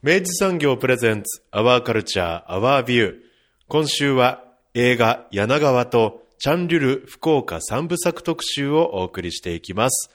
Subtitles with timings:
[0.00, 3.16] 明治産業プレゼンツアワーカルチャーアワービュー
[3.66, 10.10] 今週は映画柳川とチャンリュル福岡三部作特集をお送りしていきます。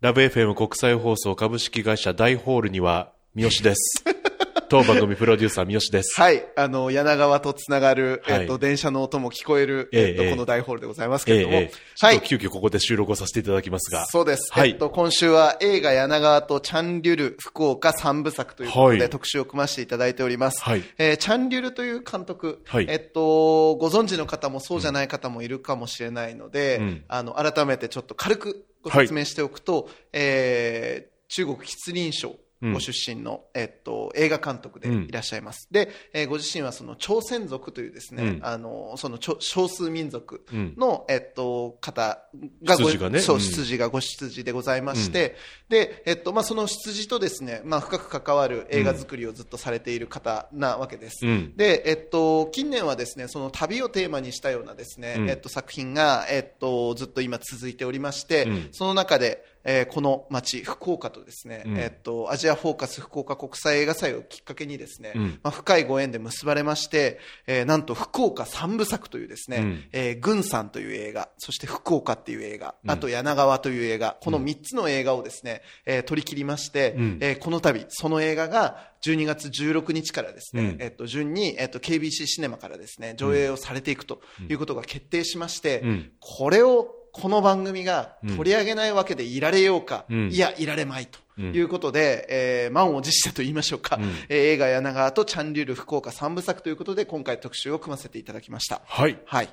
[0.00, 4.15] ラブ FM 国際放送株式会社大ホールには三好です。
[4.68, 6.20] 当番組プロデューサー三好です。
[6.20, 6.46] はい。
[6.56, 11.54] あの、柳川とつながる、はいえっと、電車の音も聞こえる、えええっと、ええこの大ホールでございますけれども。
[11.56, 12.20] ええはい。
[12.20, 14.06] 急遽ここで収録をさせていただきますが。
[14.06, 14.52] そうです。
[14.52, 20.62] はいえっと、今週は映画柳川とチャンリュル福岡三部作ということはいで特集を組ませていただいております。
[20.62, 35.68] はいえーチャンリュルという監督、はいえっと、ご存知の方もそうじゃない方もいるかもしれないので、うんあの、改めてちょっと軽くご説明しておくと、えー中国吉林省うんご出身の、えっと、映画監督でいらっしゃいます。
[35.70, 40.74] で、えーご自身はその朝鮮族というですね、うんあの、そのちょ少数民族うん。
[40.76, 42.22] の、えっと、方
[42.62, 45.36] がご、出自がねそう、うん出自がご出自でございまして、
[45.68, 51.26] で、えっと、まあ、その出自とですね、まあ、深く関わる映画作りをずっとされている方なわけです。
[51.26, 51.56] うん。
[51.56, 61.76] で、えっと、近年はですね、その旅をテーマにしたようなですね、うんえっと、作品が、えっと、ずっと今続いておりまして、うんその中で、えーこの街、福岡とですね、うん。
[61.76, 65.40] えっと、アジアフォーカス福岡国際映画祭をきっかけにですね、うん。
[65.42, 69.84] まあ、深いご縁で結ばれまして、えーなんと福岡三部作というですね、うん。
[69.92, 72.90] えー軍さんという映画、そして福岡っていう映画、うん。
[72.90, 77.18] あと柳川という映画、この3つの映画をですね、えー取り切りまして、うん。
[77.20, 80.82] えーこの度、その映画が12月16日からですね、うん。
[80.82, 86.10] えっと、順に、えっと、KBC シネマからですね、上映をされていくということが決定しまして、うん。
[86.20, 86.88] これを、
[87.20, 90.28] この番組が取り上げないわけでいられようか、うん。
[90.30, 91.18] いや、いられまいと。
[91.38, 91.54] うん。
[91.54, 94.04] いうことで、えー満を持してと言いましょうか、うん。
[94.28, 98.82] えー映画柳川とチャンリュール福岡三部作ということで、今回特集を組ませていただきました。
[98.84, 99.18] はい。
[99.24, 99.48] はい。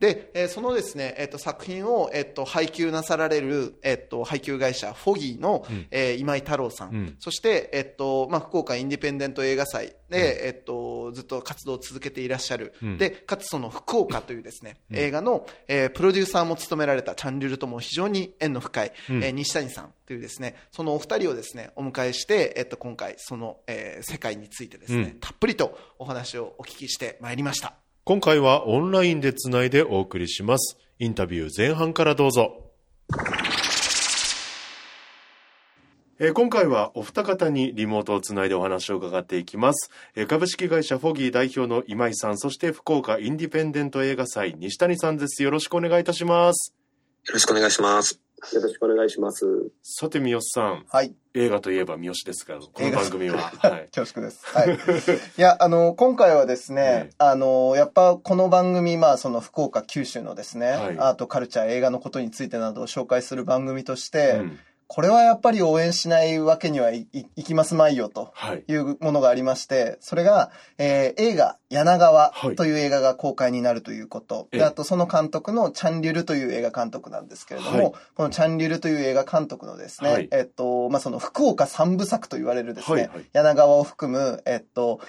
[0.00, 5.86] で、えーそのですね、えっ、と、作品を、えっ、と、配給なさられる、えっ、と、配給会社、フォギーの、うん。
[5.90, 6.90] えー今井太郎さん。
[6.90, 7.16] うん。
[7.18, 12.74] そして、えっ、と、まあ、福岡インディペンデント映画祭で、えっ、と、ずっと活動を続けていらっしゃる。
[12.80, 12.98] うん。
[12.98, 14.96] で、かつその福岡というですね、うん。
[14.96, 19.24] 映画の、えープロデューサーも務められたチャンリュルとも非常に縁の深い、うん。
[19.24, 25.18] えー西谷さんというですね、そのお二人をですね、お迎えして、えっ、と、今回、その、えー世界についてですね、うん。
[25.18, 27.87] たっぷりとお話をお聞きしてまいりました。
[28.08, 30.78] 今回はオンラインでつないでお送りします。
[30.98, 32.72] インタビュー前半からどうぞ。
[36.18, 39.90] えー今回はお二方にリモートをつないでお話を伺っていきます。
[40.16, 45.42] えー株式会社フォギー代表の今井さん、そして福岡インディペンデント映画祭西谷さんです。
[45.42, 46.74] よろしくお願いいたします。
[47.26, 48.27] よろしくお願いします。
[48.52, 49.44] よろしくお願いします。
[49.82, 51.14] さて三好さん、はい。
[51.34, 53.38] 映画といえば三好ですから、この映画番組は。
[53.58, 53.88] はい。
[53.94, 54.46] 恐縮です。
[54.46, 54.78] はい。
[55.38, 68.30] いや、あの、今回はですね、あの、やっぱこの番組、まあ、その福岡、九州のですね、はいアート、カルチャー、映画のことについてなどを紹介する番組として、うんこれはやっぱり応援しないわけにはいいいきますまいよと。
[68.32, 68.64] はい。
[68.66, 74.48] いうものがありまして、それが、えー映画、柳川はいという映画が公開になるということ。
[74.50, 85.00] ええで、あとその監督のチャンリュルという映画監督なんですけれども、はいこのチャンリュルという映画監督のですね、はいえっと、まあ、その福岡三部作と言われるですね、はいはい柳川を含む、えっと、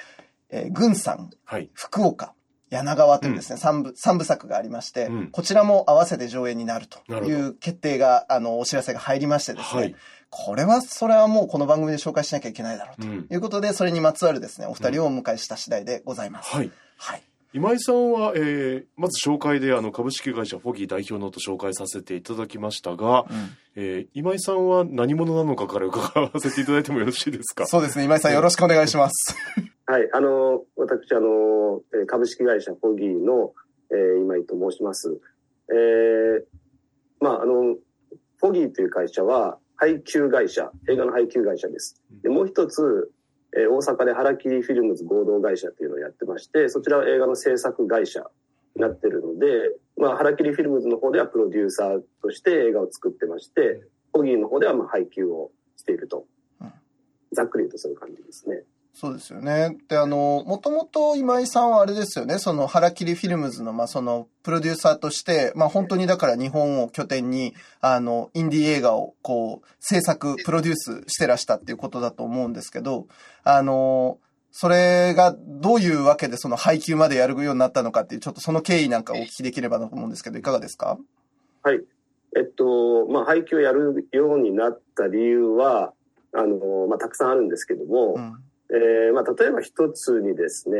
[0.49, 1.69] えー軍さん、はい。
[1.73, 2.33] 福岡、
[2.69, 9.95] 柳川というですね、三部、三部作がありまして、うんこちらも合わせて上映になるという決定が、あの、お知らせが入りましてですね、はい。
[10.29, 16.55] これは、それはもうこの番組で紹介しなきゃいけないだろうとうんいうことで、それにまつわるですね、お二人をお迎えした次第でございます。
[16.55, 16.71] はい。
[16.97, 17.23] はい。
[17.51, 27.65] 今井さんは、えーまず紹介であの株式会社フォギー代表のと紹介させていただきましたが、うんえー今井さんは何者なのかから伺わせていただいてもよろしいですか？
[27.65, 29.35] そうですね、今井さんよろしくお願いします。
[29.89, 33.55] はい、あの、私、あの、えー株式会社フォギーの、
[33.89, 35.19] えー今井と申します。
[35.71, 36.43] えー
[37.19, 37.75] まあ、あの、
[38.37, 41.99] フォギーという会社は、配給会社、映画の配給会社です。
[42.21, 43.11] で、もう一つ、
[43.57, 48.23] えー大阪で腹切りフィルムズ合同会社っていうのをやってまして、そちらは映画の制作会社
[48.75, 53.81] になってるので、まあ、腹切りフィルムズの方ではプロデューサーとして映画を作ってまして、
[54.11, 56.27] コギーの方ではまあ配給をしていると
[56.61, 56.71] うん。
[57.33, 58.61] ざっくり言うとそういう感じですね。
[58.99, 59.77] そうですよね。
[59.87, 73.07] で、あの、もともと今井さんはあれですよね、その、腹切りフィルムズの、まあ、その、プロデューサーとして、まあ、本当にだから日本を拠点に、あの、インディー映画を、こう、制作、プロデュースしてらしたっていうことだと思うんですけど、
[73.45, 74.17] あの、
[74.51, 80.97] それがどういうわけでその配給までやるようになったのかっていう、ちょっとその経緯なんかお聞きできればなと思うんですけど、いかがですか？
[81.63, 81.79] はい。
[82.35, 85.93] えっと、まあ、配給をやるようになった理由は、
[86.33, 88.37] あの、まあ、たくさんあるんですけども、うん。
[88.71, 90.77] えーまあ、例えば一つにですね、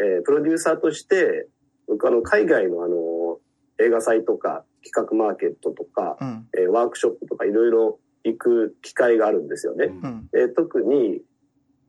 [0.00, 1.48] えープロデューサーとして、
[1.88, 3.38] 僕あの、海外のあの、
[3.78, 6.48] 映画祭とか、企画マーケットとか、うん。
[6.58, 9.86] えーワークショップとかいろいろ行く機会があるんですよね。
[9.86, 10.28] うん。
[10.34, 11.22] えー特に、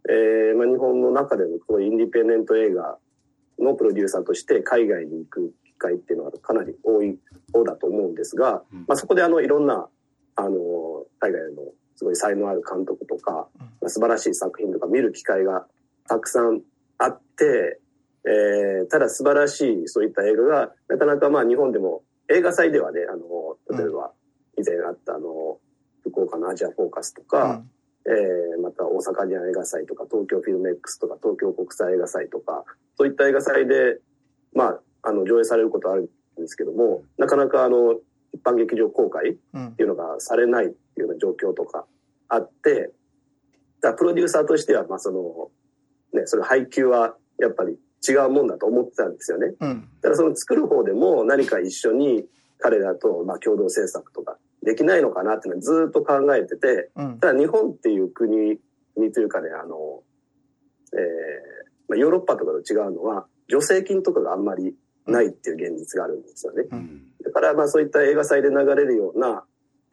[0.10, 2.98] えーまあ、日本の中でもこうインディペンデント映画
[3.60, 7.20] のプロデューサーとして海外に行く機会っていうのはかなり多い
[7.54, 9.88] 方だと思うんですが、うんまあ、そこであのいろんな
[10.36, 11.64] あの海外の
[11.98, 13.48] すごい才能ある監督とか、
[13.88, 15.66] 素晴らしい作品とか見る機会が
[16.08, 16.62] たくさん
[17.00, 17.80] あって、
[18.26, 24.12] えーただ素晴らしいそういった映画がなかなかまあ日本でも映画祭ではねあの例えば
[24.58, 25.58] 以前あったあの
[26.04, 27.62] 福岡のアジアフォーカスとか、
[28.06, 32.64] えーまた大阪アジアン映画祭とか東京フィルメックスとか東京国際映画祭とか
[32.98, 34.00] そういった映画祭で、
[34.54, 36.10] まあ、あの上映されることはある
[36.40, 37.96] んですけどもなかなかあの
[38.34, 39.72] 一般劇場公開っうん。
[39.74, 41.86] ていうのがされないっていうような状況とか
[42.30, 42.92] あって
[43.82, 45.50] だプロデューサーとしては、まあその
[46.20, 47.78] ね、それ配給はやっぱり
[48.08, 49.54] 違うもんだと思ってたんですよね。
[49.60, 49.90] うん。
[50.02, 52.26] だからその作る方でも何か一緒に
[52.60, 57.20] 彼らとまあ共同制作とかできないのかなっていうのはずっと考えてて、うん。
[57.20, 58.60] ただ日本っていう国
[58.98, 60.02] にというかね、あの、
[60.94, 61.00] えー
[61.90, 64.76] まあ、ヨーロッパとかと違うのは、助成金とかがあんまり
[65.08, 66.64] ないっていう現実があるんですよね。
[66.72, 67.02] うん。
[67.24, 69.44] だからまあそういった映画祭で流れるような、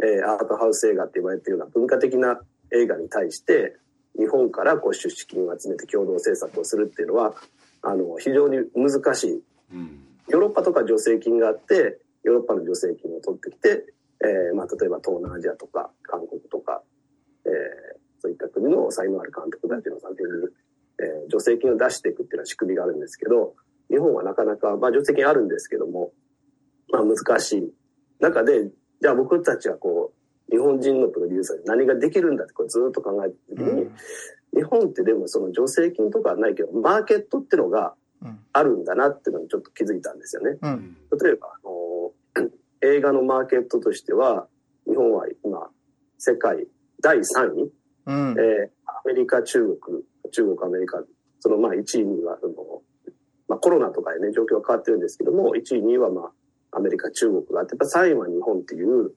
[0.03, 2.41] えーアートハウス映画って言われているような文化的な
[2.73, 3.77] 映画に対して、
[4.19, 7.35] 日本からこう出資金を集めて共同制作をするっていうのは、
[7.83, 9.43] あの、非常に難しい。
[9.73, 10.01] うん。
[10.29, 16.83] ヨーロッパとか助成金があって、ヨーロッパの助成金を取ってきて、えーまあ、例えば東南アジアとか韓国とか、
[17.45, 20.49] えーそういった国の才能ある監督たちの作品に、
[20.99, 23.55] えー助成金を出していくっていうのは仕組みがあるんですけど、
[23.91, 26.13] 日本はなかなか、まあ、助成金あるんですけども、
[26.91, 27.73] まあ、難しい
[28.21, 28.71] 中で、
[29.01, 30.13] じゃあ僕たちはこ
[30.49, 33.91] う、日本人のプロデューサーで何ができるんだってこうずっと考えてる時に、
[34.55, 37.95] 日本ってでもその助成金とかはないけど、マーケットってのが
[38.25, 38.39] うん。
[38.53, 40.59] あるんだなっていうのにちょっと気づいたんですよね。
[40.61, 40.67] う。
[40.67, 42.51] うんん例えば、あの、
[42.83, 44.49] 映画のマーケットとしては、
[44.87, 45.69] 日本は今、
[46.19, 46.67] 世界
[47.01, 47.73] 第3位、
[48.07, 48.37] うん。
[48.39, 51.03] えーアメリカ、中国、中国、アメリカ、
[51.41, 52.55] そのまあ1位、2位は、その、
[53.49, 56.33] まあコロナとかでね、状況は変わってるんですけども、1位、2位はま
[56.73, 59.13] あ、アメリカ、中国があって、やっぱ3位は日本っていう、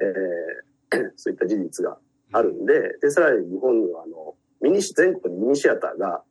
[0.00, 0.74] えー
[1.16, 1.98] そういった事実が
[2.32, 6.22] あるんで、で、さらに日本には、あの、ミニシ、全国にミニシアターが、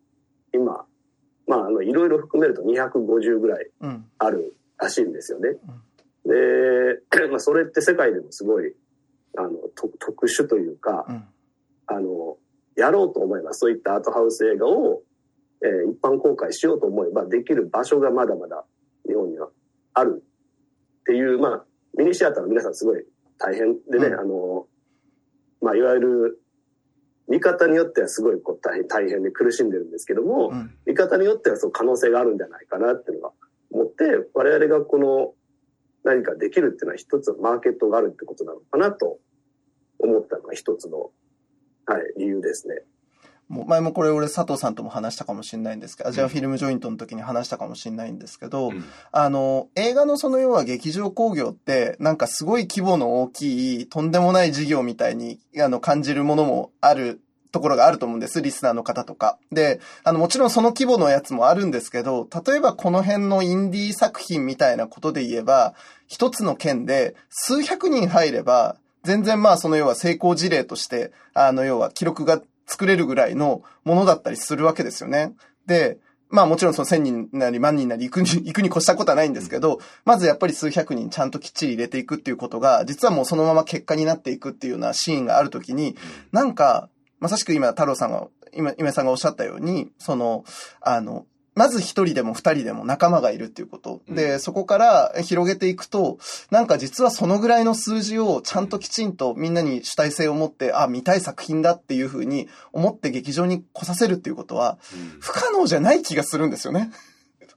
[0.54, 0.86] 今、
[1.48, 4.06] まあ、あの、いろいろ含めると250ぐらいうん。
[4.18, 5.50] あるらしいんですよね。
[6.25, 8.74] で、 まあ、それって世界でもすごい、
[9.38, 11.24] あの、と特殊というか、うん。
[11.88, 12.38] あの、
[12.75, 15.03] やろうと思えば、そういったアートハウス映画を、
[15.63, 18.65] えー一般公開しようと思えば、できる場所がまだまだ
[19.08, 19.50] 日本には
[19.93, 21.65] あるっていう、まあ、
[21.98, 23.03] ミニシアターの皆さんすごい
[23.38, 24.67] 大変でね、うんあの、
[25.62, 26.39] まあ、いわゆる、
[27.27, 30.75] 見方によってはすごいこう大変大変で苦しんでるんですけども、うん。
[30.86, 33.34] 見方によってはそう可能性があるんじゃないかなっていうのが
[33.72, 34.03] 思って、
[34.34, 35.34] 我々がこの
[36.03, 39.20] 何かできるっていうのは一つのマーケットがあるってことなのかなと
[40.00, 41.12] 思ったのが一つの、
[41.86, 42.84] はい、理由ですね。
[43.50, 57.22] もう前もこれ俺佐藤さんとも話したかもしれないんですけど、アジアフィルムジョイントの時に話したかもしれないんですけど、うんあの、映画のその要は劇場興行って、なんかすごい規模の大きい、とんでもない事業みたいに、あの、感じるものもある
[57.52, 59.38] ところがあると思うんです、リスナーの方とか。
[59.52, 65.76] で、あの、もちろんその規模のやつもあるんですけど、例えばこの辺のインディー作品みたいなことで言えば、
[66.08, 75.34] 一つの県で数百人入れば、全然まあその要は成功事例として、あの要は記録が作れるぐらいのものだったりするわけですよね。
[75.65, 75.98] で、
[76.29, 85.96] まあもちろんその1000人なり万人なり行くに、 行くに越したことはないんですけど、まずやっぱり数百人ちゃんときっちり入れていくっていうことが、実はもうそのまま結果になっていくっていうようなシーンがあるときに、
[86.32, 86.89] なんか、
[87.20, 90.43] まさしく今太郎さんが、今、今井さんがおっしゃったように、その、
[90.82, 94.01] あの、まず一人でも二人でも仲間がいるっていうこと。
[94.10, 96.17] で、そこから広げていくと、
[96.50, 104.77] なんか実はそのぐらいの数字をちゃんときちんとみんなに主体性を持って、あ、見たい作品だっていうふうに思って劇場に来させるっていうことは、
[105.19, 106.91] 不可能じゃない気がするんですよね。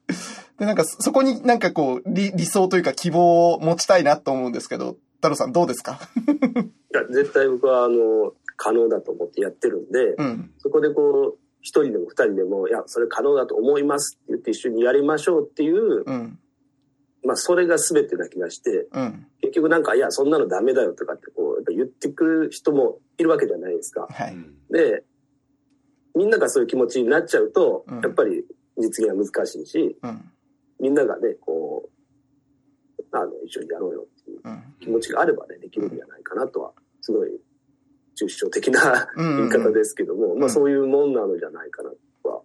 [0.58, 5.98] で、なんかそこになんかこう理、理想というか希望を持ちたいなと思うんですけど、太郎さんどうですか？
[6.28, 10.50] いや、絶対僕は、あの、可能だと思ってやってるんで、うん。
[10.58, 16.38] そこでこう、一人でも二人でも、いや、それ可能だと思いますって言って一緒にやりましょうっていう、うん。
[17.25, 19.26] まあ、それが全てな気がして、うん。
[19.40, 24.06] 結局なんか、いや、そんなのダメだよとかってこう、やっぱ言ってくる人もいるわけじゃないですか。
[24.08, 24.37] はい。
[24.70, 25.02] で、
[26.14, 28.44] みんながそういう気持ちになっちゃうと、うんやっぱり
[28.78, 30.30] 実現は難しいし、うん。
[30.78, 31.90] みんながね、こ
[33.00, 34.62] う、あの、一緒にやろうよっていううん。
[34.78, 37.30] 気持ちがあればね、できるんじゃないかなとは、すごい、
[38.16, 41.90] 抽象的なうん言い方ですけども、んまあそういうもんなのじゃないかな
[42.23, 42.40] とは。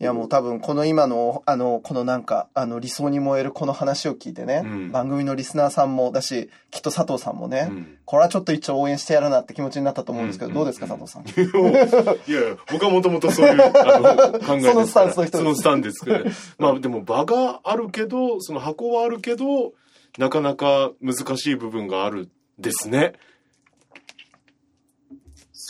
[0.00, 11.22] いやもう多分この今の、あの、このなんか、あの理想に燃えるこの話を聞いてね、うん番組のリスナーさんもだし、きっと佐藤さんもね、うんこれはちょっと一応応援してやるなって気持ちになったと思うんですけど、うんどうですか佐藤さん？
[11.24, 11.32] い
[12.32, 14.60] やいや、僕はもともとそういう、あの、考えですから。
[14.72, 16.24] そのスタンスの人ですそのスタンスですから。
[16.58, 19.72] まあでも場があるけど、その箱はあるけど、
[20.16, 22.28] なかなか難しい部分がある
[22.58, 23.14] ですね。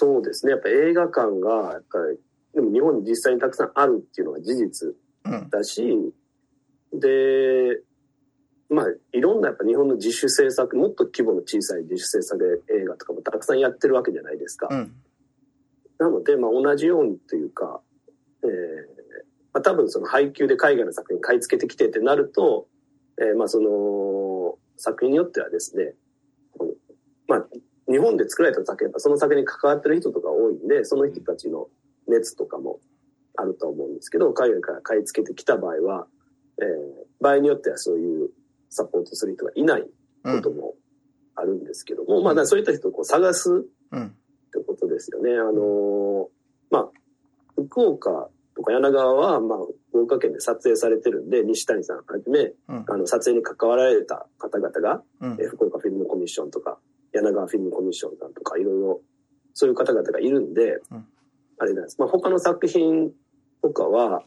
[0.00, 0.52] そうですね。
[0.52, 2.20] やっぱ映画館が、やっぱり、
[2.54, 5.50] でも日本に実際にたくさんあるっていうのが事実うん。
[5.50, 5.82] だし、
[6.92, 7.82] で、
[8.70, 14.68] まあ、いろんなやっぱ日本の自主制作、もっと規模の小さい自主制作映画とかもたくさんやってるわけじゃないですか。
[14.70, 14.92] うん。
[15.98, 17.80] なので、まあ、同じようにというか、
[18.44, 18.50] えー
[19.52, 22.68] まあ、多分その配給で海外の作品買い付けてきてってなると、
[23.20, 25.94] えーまあ、その作品によってはですね、
[27.26, 27.46] まあ、
[27.90, 31.68] 日本で作られた作品、やっぱその作品に関わってる人とか多いんで、その人たちの
[32.06, 32.80] 熱とかも
[33.36, 36.06] あると思うんですけど、海外から買い付けてきた場合は、
[36.60, 38.30] えー場合によってはそういう
[38.70, 39.84] サポートする人がいない
[40.22, 40.54] うんこと。
[40.54, 40.74] も
[41.34, 44.06] あるんですけども、まあ、だからそういった人をこう探すうん。
[44.06, 44.10] っ
[44.52, 45.32] てことですよね。
[45.36, 46.26] あのー
[46.70, 46.88] まあ、
[47.56, 49.58] 福岡とか柳川は、まあ、
[49.90, 52.84] 福岡県で撮影されてるんで、西谷さんはじめ、うん。
[52.88, 56.78] あの、撮影に関わられた方々が、うんえー福岡フィルムコミッションとか、
[57.12, 59.00] 柳川フィルムコミッションさんとか、いろいろ、
[59.54, 61.06] そういう方々がいるんで、うん
[61.60, 61.96] あれなんです。
[61.98, 63.10] まあ、他の作品
[63.62, 64.22] とかは、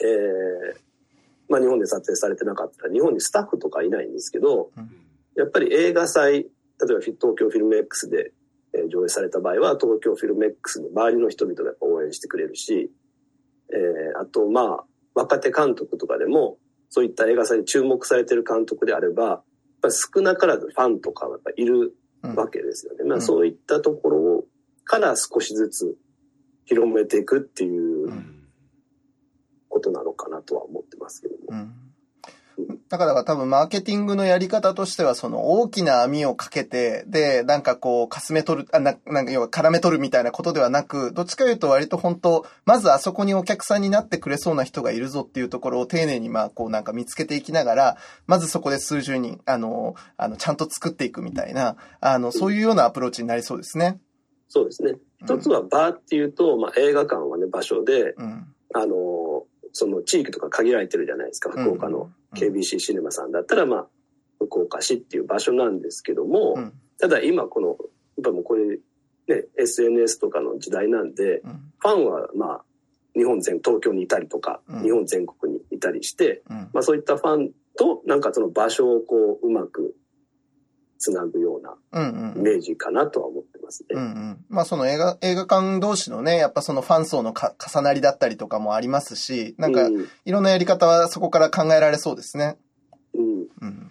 [0.00, 0.80] えー
[1.50, 4.70] まあ、日本で撮影されてなかったら、日本にスタッフとかいないんですけど、
[5.36, 6.46] やっぱり映画祭、例え
[6.94, 8.32] ば東京フィルム X で
[8.74, 12.90] えー上映された場合は、東京フィルム X の周りの人々が応援してくれるし、
[13.72, 16.58] えーあと、まあ、若手監督とかでも、
[16.90, 19.42] そういった映画祭に注目されてる監督であれば、
[19.80, 23.04] ぱり少なからずファンとかがやっぱいるうんわけですよね。
[23.04, 24.44] まあ、うんそういったところ
[24.84, 25.96] から少しずつ
[26.64, 28.34] 広めていくっていううん
[29.68, 31.42] ことなのかなとは思ってますけども。
[31.50, 31.87] うん
[32.88, 47.96] だから多分マーケティングのやり方としてはその大きな網をかけて、で、なんかこう、かすめ取る、あ、ななんか要は絡め取るみたいなことではなく、どっちかいうと割と本当、まずあそこにお客さんになってくれそうな人がいるぞっていうところを丁寧にまあこうなんか見つけていきながら、
[48.26, 54.00] まずそこで数十人、あの、あの、ちゃんと作っていくみたいな、あの、そういうようなアプローチになりそうですね。
[54.48, 54.94] そうですね。
[55.20, 58.54] 一つは場っていうと、まあ、映画館はね、場所で、うん。
[58.74, 59.44] あの、
[59.78, 61.50] その地域とか限られてるじゃないですか。
[61.50, 63.86] 福岡のうん KBC シネマさんだったら、まあ、
[64.38, 66.72] 福岡市っていう場所なんですけども、うん。
[67.00, 67.78] ただ今この、やっ
[68.22, 68.76] ぱもうこれ、
[69.34, 71.72] ね、SNS とかの時代なんで、うん。
[71.78, 72.64] ファンはまあ、
[73.14, 76.56] 日本全、東京にいたりとか、うん日本全国にいたりして、うん。
[76.74, 79.94] まあそういったファンと、なんかその場所をこう、うまく
[80.98, 81.76] つなぐような。
[82.36, 83.88] イメージかなとは思ってますね。
[83.92, 84.44] うんうん。
[84.48, 92.56] まあその映画、映画館同士のね、やっぱそのファン層のか重なりだったりとかもありますし、なんかうんいろんなやり方はそこから考えられそうですね。
[93.14, 93.90] うんうん。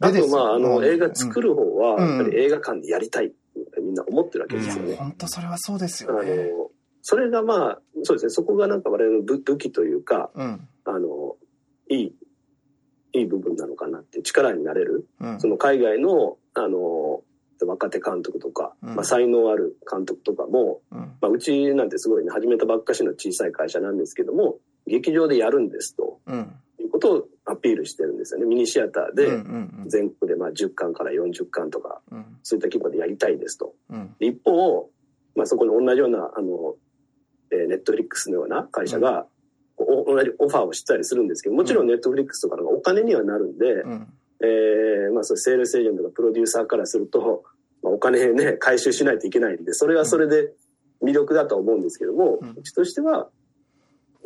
[0.00, 1.50] あと、まあ、あの、映画作る。
[1.50, 3.36] る方は、うんやっぱり映画館でやりたいって
[3.80, 6.50] みんな思ってるわけですよね。、本当それはそうですあよね。
[6.50, 6.70] の、
[7.02, 10.68] それがまあ、そうですね、そこがなんか我々の武武器というか、うん。
[10.84, 11.36] あの、
[11.88, 12.14] いい、
[13.12, 15.06] いい部分なのかなって力になれる？
[15.20, 15.48] うんそ。
[15.48, 17.22] の海外の、あの、
[17.66, 20.98] 若手監督とか、うんまあ、才能ある監督とかも、うん。
[21.20, 26.52] まあ、うちなんてすごいね、始めたばっかしの小さい会社なんですけども、劇場でやるんですとうん。
[26.78, 28.46] いうことをアピールしてるんですよね。
[28.46, 29.84] ミニシアターで、ん。
[29.88, 32.24] 全国でまあ10巻から40巻とか、うん。
[32.42, 33.74] そういった規模でやりたいですと。
[34.20, 34.88] 一方、
[35.36, 36.76] まあ、そこに同じような、あの、
[37.52, 39.26] えーネットフリックスのような会社が、お
[40.06, 44.12] 同じオファーをしたりするんですけど、もちろんネットフリックスとかのがお金にはなるんで、うん。
[44.42, 47.44] えーまあ、そうセールスエージェントとかプロデューサーからすると、
[47.82, 50.52] まあ、お金ね、回収しないといけないんで、それはそれで
[51.02, 53.28] 魅力だと思うんですけども、うんうちとしては、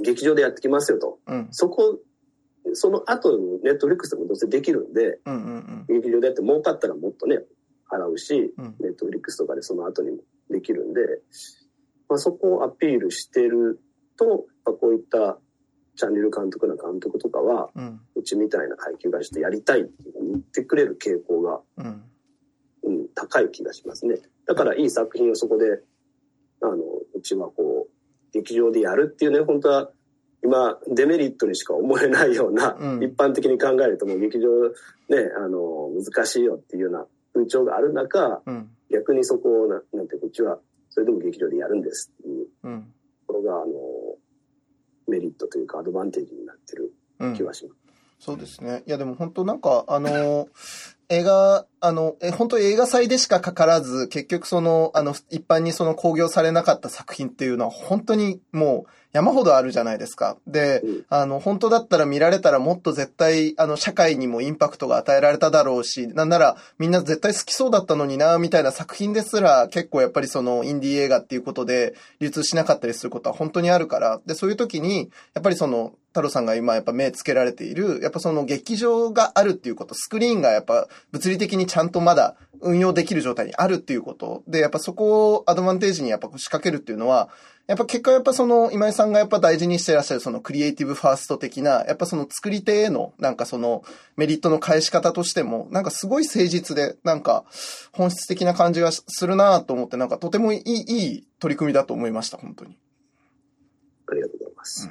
[0.01, 1.19] 劇場でやってきますよと。
[1.27, 1.49] うん。
[1.51, 1.99] そこ、
[2.73, 7.41] その後ネットフリックスでもどうせできるんで、うんうん劇場でやって儲かったらもっとね、
[7.91, 8.75] 払うし、うん。
[8.81, 10.19] ネットフリックスとかでその後にも
[10.51, 11.01] できるんで、
[12.09, 13.81] まあ、そこをアピールしてる
[14.17, 15.39] と、まあ、こういった
[15.97, 18.01] チャンネル監督の監督とかは、うん。
[18.17, 22.03] うちみたいな階級がちょっとやりたいって言ってくれる傾向が、うん。
[22.85, 24.17] うん、高い気がしますね。
[24.47, 25.83] だからいい作品をそこで、
[26.61, 26.77] あの、
[27.15, 27.91] うちはこう、
[28.33, 29.91] 劇場でやるっていうね、本当は、
[30.43, 34.49] 今、デメリットにしか思えないような、うん一般的に考えるともう劇場
[35.09, 38.69] ね、あの、難しいよっていうような風潮がある中、うん。
[38.91, 40.59] 逆にそこをな、なんていうか、うちは、
[40.91, 42.83] それでも劇場でやるんですっていううん。
[43.27, 43.73] ところが、あの、
[45.09, 46.93] メリットというかアドバンテージになってる
[47.37, 47.85] 気はします。
[48.25, 48.83] そうですね。
[48.87, 50.49] いや、でも本当なんか、あの、
[51.11, 60.39] 映画、あの、え、本当映画祭でしかかからず、結局その、あの、一般にその興行されなかった作品っていうのは本当にもう山ほどあるじゃないですか。
[60.47, 87.31] で、うんあの、本当だったら見られたらもっと絶対、あの、社会にもインパクトが与えられただろうし、なんならみんな絶対好きそうだったのにな、みたいな作品ですら結構やっぱりそのインディー映画っていうことで流通しなかったりすることは本当にあるから、で、そういう時に、やっぱりその、太郎さんが今やっぱ目つけられている、やっぱその劇場があるっていうこと、スクリーンがやっぱ物理的にちゃんとまだ運用できる状態にあるっていうこと、で、やっぱそこをアドバンテージにやっぱ仕掛けるっていうのは、
[87.67, 93.83] やっぱ結果やっぱその今井さんがやっぱ大事にしていらっしゃるそのクリエイティブファースト的な、やっぱその作り手へのなんかその
[94.17, 97.45] メリットの返し方としても、なんかすごい誠実で、なんか
[97.91, 102.79] 本質的な感じがするなと思って、なんかとてもいい、いい取り組みだと思いました、本当に。
[104.07, 104.89] ありがとうございます。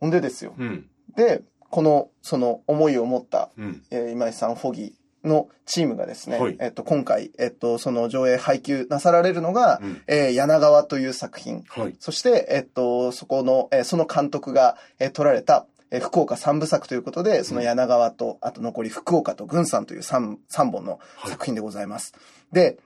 [0.00, 0.54] ほんでですよ。
[0.58, 0.90] うん。
[1.16, 3.82] で、この、その思いを持った、うん。
[3.90, 11.64] えー今井さん、フォギのチームがですね、はいえっと、今回、えっと、その上映配給なさられるのが、うんえー柳川という作品。
[11.68, 11.96] はい。
[12.00, 22.14] そして、えっと、そこの、えーその監督が、えー撮られた、えー福岡三部作ということで、その柳川と、あと残り福岡と軍さんという三、三本の作品でございます。
[22.52, 22.78] で、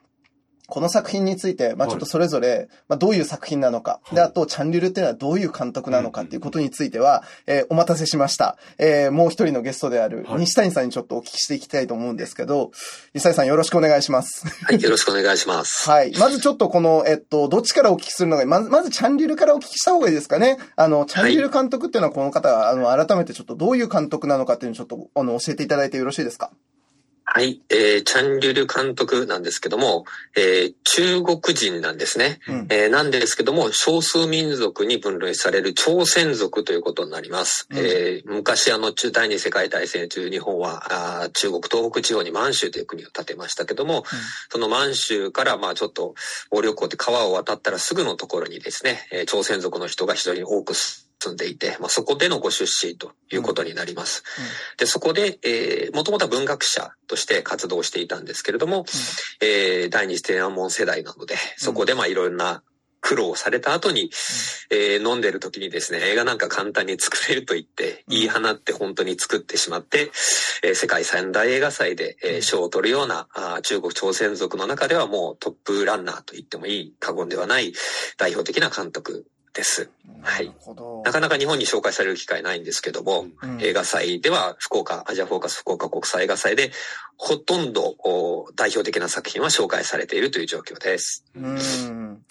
[0.66, 8.56] この作品について、まあはいちょっとそれぞれ、まあどういう作品なのか、で、あと、チャンリルっていうのはどういう監督なのかっていうことについては、えーお待たせしました。
[8.78, 12.72] えーもう一人のゲストであるはい西谷さんにちょっとお聞きしていきたいと思うんですけど、
[13.14, 14.46] 西谷さんよろしくお願いします。
[14.64, 15.88] はい、よろしくお願いします。
[15.90, 16.12] はい。
[16.18, 20.58] まずちょっとこの、えっと、どっちからお聞きするのが、まず、まずチャンリルからお聞きした方がいいですかね。
[20.76, 26.50] あの、チャンリル監督っていうのはこの方が、あの、改めてちょっとどういう監督なのかっていうのをちょっと、あの、教えていただいてよろしいですか？
[27.36, 32.40] はい、えー、チャンリュル監督なんですけども、えー、中国人なんですね。
[32.48, 32.66] うん。
[32.70, 37.66] えー、なんですけども、少数民族に分類される朝鮮族ということになります。
[37.68, 44.04] うんえー、昔あの、中第二次世界大戦中、日本はあー中国東北地方に満州という国を建てましたけども、
[44.50, 46.14] その満州からまあちょっと
[46.50, 54.22] 暴力港で川を渡ったらすぐのところにですね、えー朝鮮族の人が非常に多く住んでいて、まあ、そこでのご出身ということになります。
[54.76, 58.84] で、そこで、えー、もともとは文学者として活動していたんですけれども、
[59.40, 62.62] えー、第二次天安門世代なので、そこでまあいろんな
[63.00, 64.10] 苦労をされた後に、
[64.70, 68.16] えー飲んでる時にですね、映画なんか簡単に作れると言って、うん。
[68.16, 70.10] 言い放って本当に作ってしまって、
[70.64, 77.72] えー世界三大映画祭で、えー賞を取るようなあー中国朝鮮族の中ではもうトップランナーと言ってもいい過言ではない
[78.18, 79.26] 代表的な監督
[79.56, 79.90] です。
[80.22, 80.52] はい
[81.04, 86.72] なかなか日本に紹介される機会ないんですけども、うん映画祭では福岡、アジアフォーカス福岡国際映画祭で
[87.16, 91.24] ほとんどお代表的な作品は紹介されているという状況です。
[91.34, 92.22] うん。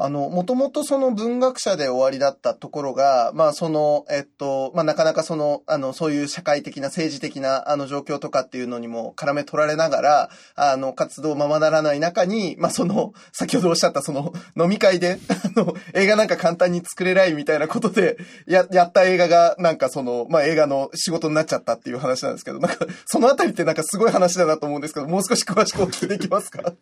[0.00, 15.18] あの、もともとその文学者で終わりだったところが、まあその、えっと、まあなかなかその、あの、そういう社会的な政治的なあの状況とかっていうのにも絡め取られながら、あの、活動ままならない中に、まあその、先ほどおっしゃったその、飲み会で、
[15.56, 26.72] あの、映画なんか簡単に作れないみたいなことで、や、やった映画が、なんかその、まあ映画の仕事になっちゃったっていう話なんですけど、なんか、そのあたりってなんかすごい話だなと思うんですけど、もう少し詳しくお聞きできますか？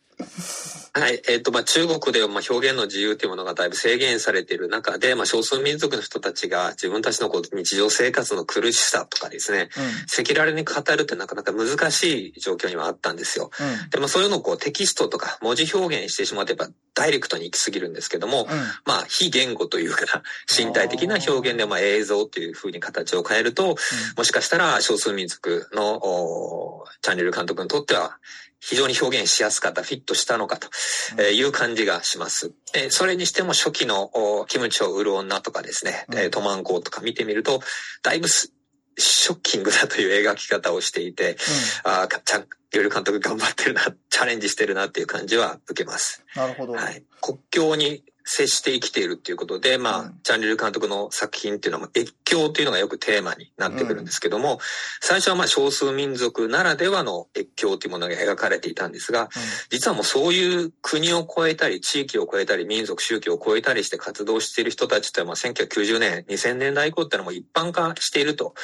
[0.93, 1.23] はい。
[1.29, 9.69] えっ、と、まあ、中国では、まあ、表現の自由というものがだいぶ制限されている中で、まあ、少数民族の人たちが自分たちのこう日常生活の苦しさとかですね、
[10.13, 13.51] 赤裸々に語るってなかなか難しい状況にはあったんですよ。
[13.61, 13.67] うん。
[13.67, 13.91] うん。
[13.91, 18.49] でもそういうのをこうテキストとか文字表現してしまえばダイレクトに行き過ぎるんですけども、うん。
[18.87, 20.23] まあ、非言語というか、
[20.57, 23.77] 身体的な表現で、まあ、映像というふうに形を変えると、
[24.17, 28.19] もしかしたら少数民族のおチャンネル監督にとっては、
[28.61, 32.53] 非常に表現しやすかった、フィットしたのかという感じがします。
[32.75, 37.61] えーそれにしても初期のおキムチを売る女とかですね、うんえートマンコーとか見てみると、
[38.03, 38.53] だいぶス
[38.99, 41.37] ショッキングだという描き方をしていて、
[41.85, 46.25] ああ、ちゃん、いろいろ監督頑張ってるな、チャレンジしてるなっていう感じは受けます。
[46.35, 46.73] なるほど。
[46.73, 47.05] はい。
[47.21, 50.19] 国境に接して生きているっていうことで、まあ、うん。
[50.25, 54.59] チャンリル監督の作品っていうのは、越境っていうのがよくテーマになってくるんですけども、
[55.01, 59.29] 最初はまあ少数民族ならではの越境っていうものが描かれていたんですが、
[59.71, 68.55] 実はもうそういう国を越えたり、地域を越えたり、民族、宗教を越えたりして活動している人たちっていうのは、まあ1990年、2000年代以降っていうのはもう一般化していると。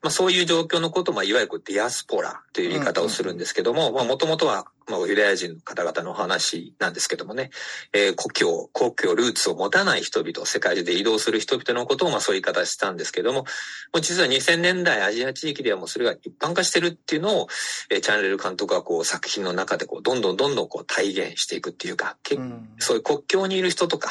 [0.00, 7.50] まあそういう状況のことを、まあいわゆるディアスポラという言い方をするんですけども、まあもともとは、まあユダヤ人の方々のお話なんですけどもね、
[7.92, 13.46] えー故郷、故郷、ルーツを持たない人々、世界中で移動する人々のことを、まあそういう言い方したんですけども、も
[13.94, 17.48] う実は2000年代アジア地域ではもうそれが一般化してるっていうのを、
[17.90, 22.42] えーチャンネル監督はこう作品の中でこう、どんどんどんどんこう体現していくっていうか、けうん。
[22.42, 24.10] うんそういう国境にいる人とか、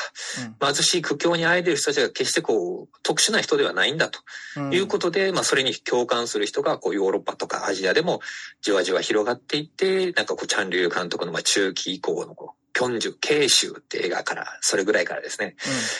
[0.62, 4.20] 貧しい苦境にあえている人たちが決してこう、特殊な人ではないんだと
[4.58, 4.74] うん。
[4.74, 8.22] いうことで、まあそれに共感する人がこうヨーロッパとかアジアでも
[8.62, 15.56] じわじわ広がっていって、なんかこうチャンリュー監督のまあ中期以降のこう、キョンジュ、慶州って映画から、それぐらいからですね、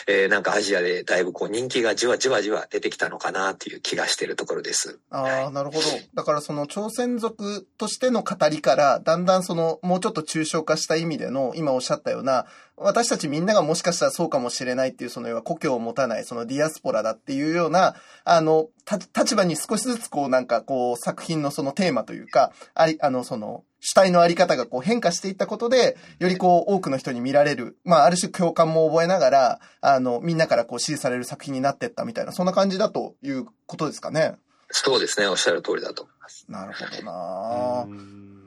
[0.06, 4.98] えーなんかアジアでだいぶこう人気がじわじわじわ出てきたのかなっていう気がしているところです。
[5.10, 5.82] ああ、なるほど。
[6.14, 12.46] だからその朝鮮族としての語りから、だんだんその、もうちょっと抽象化した意味での、今おっしゃったような、
[12.80, 34.36] 私たちみんながもしかしたらそうかもしれないっていう、その要は故郷を持たない、そのディアスポラだっていうような、あの、た立場に少しずつこうなんかこう作品のそのテーマというか、あり、あのその、主体のあり方がこう変化していったことで、よりこう多くの人に見られる、まあある種共感も覚えながら、あの、みんなからこう支持される作品になってったみたいな、そんな感じだということですかね。
[34.70, 36.46] そうですね、おっしゃる通りだと思います。
[36.48, 38.39] なるほどなうん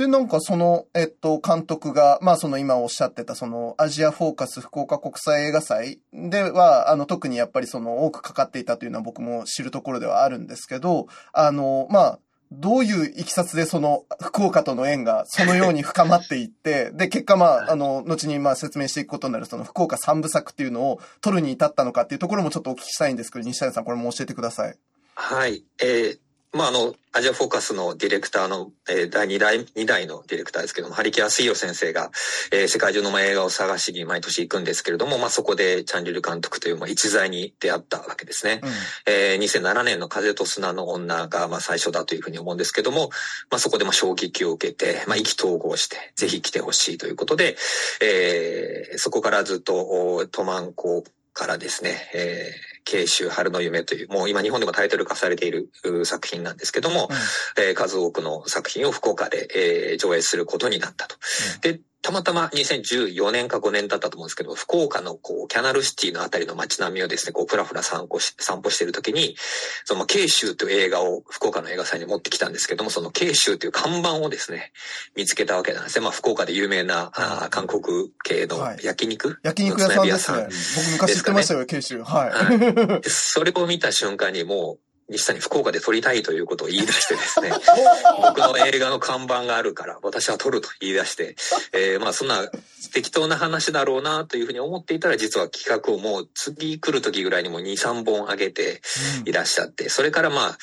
[0.00, 12.18] で、なんかその、えっと、監督が、まあその今おっしゃってたそのアジアフォーカス福岡国際映画祭では、あの特にやっぱりその多くかかっていたというのは僕も知るところではあるんですけど、あの、まあ、
[12.50, 24.74] どういういきさつでその福岡との縁がそのように深まっていって、で、結果まあ、あの、後にまあ説明していくことになるその福岡三部作っていうのを撮るに至ったのかっていうところもちょっとお聞きしたいんですけど、西谷さんこれも教えてください。
[25.14, 25.62] はい。
[25.82, 26.18] えー
[26.52, 32.10] まあ、あの、アジアフォーカスのディレクターの、えー第2代、2代のディレクターですけども、ハリキアスイヨ先生が、
[32.50, 38.60] えー世界中のまあ映画を探しに毎年行くんですけれども、まあ、そこでチャンリル監督というまあ一材に出会ったわけですね。
[38.64, 38.70] うん。
[39.06, 43.10] えー2007年の風と砂の女がまあ最初だというふうに思うんですけども、
[43.50, 47.56] まあ、そこでまあ衝撃を受けて、まあ、意気投合して、ぜひ来てほしいということで、
[48.02, 57.08] えーそこからずっと、おトマン校からですね、えー、慶州春の夢という、もう今日本でもタイトル化されているう作品なんですけども、
[57.56, 61.16] えー数多くの作品を福岡で、えー上映することになったと。
[61.62, 69.36] で、たまたま2014年か5年だったと思うんですけど、福岡のこう、キャナルシティのあたりの街並みをですね、こう、ふらふら散歩し散歩しているときに、
[69.84, 74.72] その、慶州という映画を福岡の映画祭に持ってきたんですけども、その慶州という看板をですね、
[75.14, 76.02] 見つけたわけなんですね。
[76.02, 80.96] まあ、福岡で有名な、あー韓国系のはい焼肉、焼肉屋さんですね。
[80.96, 82.02] の僕昔知ってましたよ、九州。
[82.02, 82.30] はい。
[82.30, 87.50] はいでそれを見た瞬間にもう、西谷福岡で撮りたいということを言い出してですね、
[88.22, 91.36] 僕の映画の看板があるから私は撮ると言い出して、
[91.72, 92.48] えーまあそんな
[92.92, 98.80] 適当な話だろうなというふうに思っていたら実は企画をもう次来る時ぐらいにも2、3本上げて
[99.24, 100.58] いらっしゃって、それからまあ、こ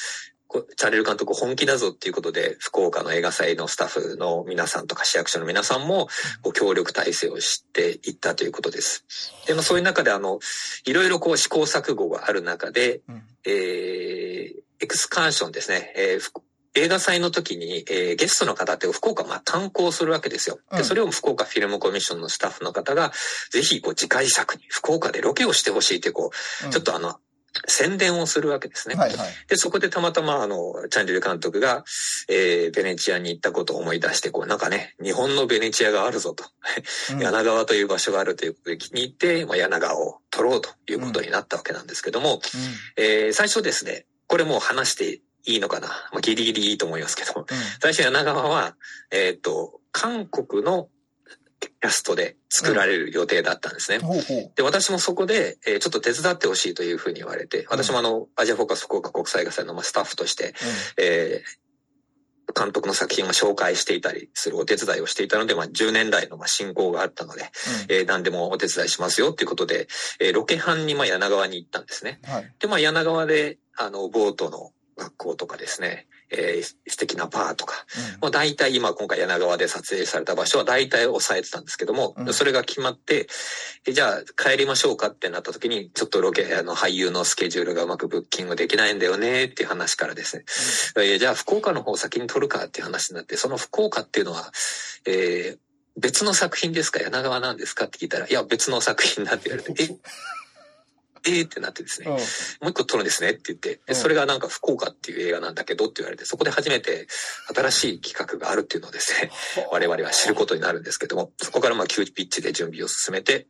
[0.78, 6.08] チャンネル監督本気だぞっていうことで、福岡の映画祭のスタッフの皆さんとか市役所の皆さんも、
[6.42, 9.06] ご協力体制をしていったということです。
[9.46, 10.40] で、まあそういう中であの、
[10.86, 13.24] いろいろこう試行錯誤がある中で、うん。
[13.46, 16.32] えー、エクスカーションですね、えーふ
[16.76, 20.60] 映画祭の時に、えーゲストの方って福岡まあ担当するわけですよ。
[20.72, 20.86] で、うん。
[20.86, 23.12] それを福岡フィルムコミッションのスタッフの方が、
[23.52, 26.32] ぜひこう次回作に福岡でロケをしてほしいってこ
[26.68, 27.20] う、ちょっとあの、
[27.68, 28.96] 宣伝をするわけですね。
[28.96, 29.28] はいはい。
[29.48, 31.84] で、そこでたまたま、あの、チャンリル監督が、
[32.30, 36.46] えー、ベネチアに行ったことを思い出して、こう、なんかね、日本のベネチアがあるぞと、
[37.14, 37.20] うん。
[37.20, 42.42] 柳川という場所があるということで気に入って、まあ、柳川を取ろうということになったわけなんですけども、
[42.98, 47.46] えー、最初ですね、これもう話していいのかな、まあ、ギリギリいいと思いますけど、
[47.82, 48.76] 最初柳川は、
[49.12, 50.90] えっ、と、韓国の
[51.60, 54.00] キャストで作られる予定だったんですね。
[54.56, 60.54] で、私もそこで、えーちょっと手伝ってほしいというふうに言われて、私もあの、アジアフォーカス福岡国際映画祭のまあスタッフとして、
[60.98, 61.68] えー
[62.56, 67.44] 監督の作品を紹介していたりするお手伝いをしていたので、まあ、10年来のまあ進行があったので、
[67.90, 69.88] えー何でもお手伝いしますよっていうことで、
[70.20, 72.20] えーロケ班にまあ柳川に行ったんですね。
[72.26, 72.34] うん。
[72.34, 72.54] はい。
[72.58, 77.86] で、まあ、柳川で、あの、ボートの学校とかですね、えー素敵なバーとか、
[78.22, 82.34] もう大体今今回柳川で撮影された場所は大体抑えてたんですけども、うん。
[82.34, 83.28] それが決まって、
[83.86, 90.44] えじゃあ帰りましょうかってなった時に、ちょっとロケ、あの俳優のスケジュールがうまくブッキングできないんだよねっていう話からですね、
[90.98, 94.52] えーじゃあ福岡の方先に撮るかっていう話になって、その福岡っていうのは、
[95.06, 95.58] えー
[96.00, 97.00] 別の作品ですか？
[97.00, 97.86] 柳川なんですか？
[97.86, 99.88] って聞いたら、いや、別の作品だって言われて、え？
[101.28, 107.08] えーってなってですね、うんもう一個撮るんですねって言って、それがなんか福岡っていう映画なんだけどって言われて、そこで初めて
[107.56, 109.32] 新しい企画があるっていうのをですね、
[109.72, 113.48] 我々は知ることになるんですけども、そこからまあ急ピッチで準備を進めて、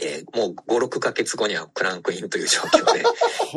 [0.00, 3.02] えーもう5、6ヶ月後にはクランクインという状況で、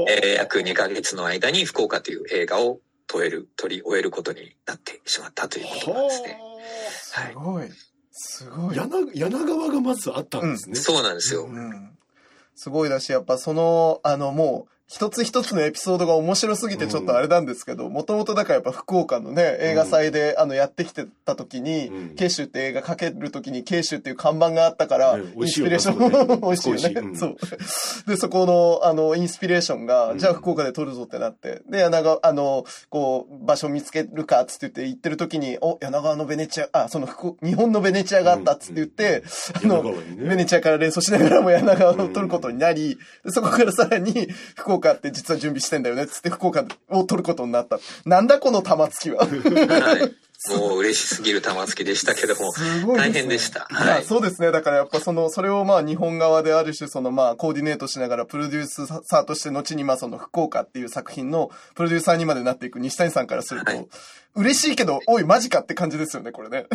[0.10, 6.40] えー約2ヶ月の間に福岡という映画を撮える、撮り終えることになってしまったということなんですね。
[7.32, 7.70] すごい。
[8.12, 8.76] すごい。
[8.78, 10.76] 柳柳川がまずあったんですね。
[10.76, 11.44] そうなんですよ。
[11.46, 11.98] うん。
[12.56, 22.16] すごいだし、やっぱその、あの、もう、一つ一つのエピソードが面白すぎてちょっとあれなんですけど、もともとだからやっぱ福岡のね、映画祭で、あの、やってきてた時に、うん。
[22.16, 25.94] 慶州って映画かける時に慶州っていう看板があったから、ねインスピレーショ
[26.46, 26.82] 美味しいよね。
[26.82, 26.94] ン、美味しい。
[26.94, 27.18] よね。
[27.18, 27.38] そう。
[28.06, 30.20] で、そこの、あの、インスピレーションが、うん。
[30.20, 39.24] じゃあ福岡で撮るぞってなって、で、柳川、あの、こう、場所見つけるかっつって言って行ってる時に、お、柳川のベネチア、あ、その福、日本のベネチアがあったっつって言って、
[39.54, 40.28] あ柳の、川にね。
[40.28, 44.28] ベネチアから連想しながらも柳川を撮ることになり、でそこからさらに、
[44.58, 47.80] 福岡って実は準備してんだよねっつって福岡を撮ることになった。
[48.06, 49.26] なんだこの玉突きは。
[49.26, 50.16] はい。
[50.58, 53.68] もう嬉しすぎる玉突きでしたけども、すごいですね大変でした。
[53.70, 54.04] はい。
[54.04, 54.52] そうですね。
[54.52, 63.88] だからやっぱその、それをまあ日本側である種そのまあコーディネートしながらプロデューサーとして後にまあその福岡っていう作品のプロデューサーにまでなっていく西谷さんからすると、はい
[64.34, 66.68] 嬉しいけど、おいマジかって感じですよね、これね。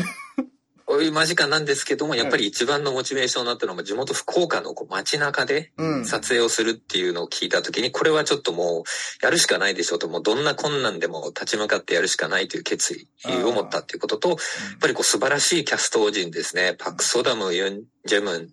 [0.86, 13.08] こういう間近なんですけども、やっぱり一番のモチベーションになったのは、地元福岡のこう街中でうん撮影をするっていうのを聞いたときに、これはちょっともう、やるしかないでしょうと、もうどんな困難でも立ち向かってやるしかないという決意
[13.42, 14.38] を持ったっていうことと、やっ
[14.80, 16.76] ぱりこう素晴らしいキャスト陣ですね。
[16.78, 18.48] パク・ソダム、ユン・ジェムン、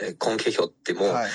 [0.00, 1.30] えーコン・ケヒョってもう、はい。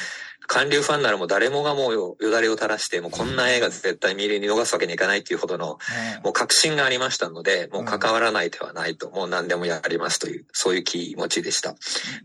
[0.48, 5.78] 韓流ファンならもう誰もがもうよよだれを垂らして、もうこんな映画絶対見逃すわけにいかないっていうほどの、
[6.24, 11.76] もう確信がありましたので、もう関わらない手はないと、もう何でもやりますという、そういう気持ちでした。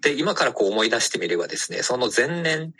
[0.01, 2.73] で、今からこう思い出してみればですね、その前年、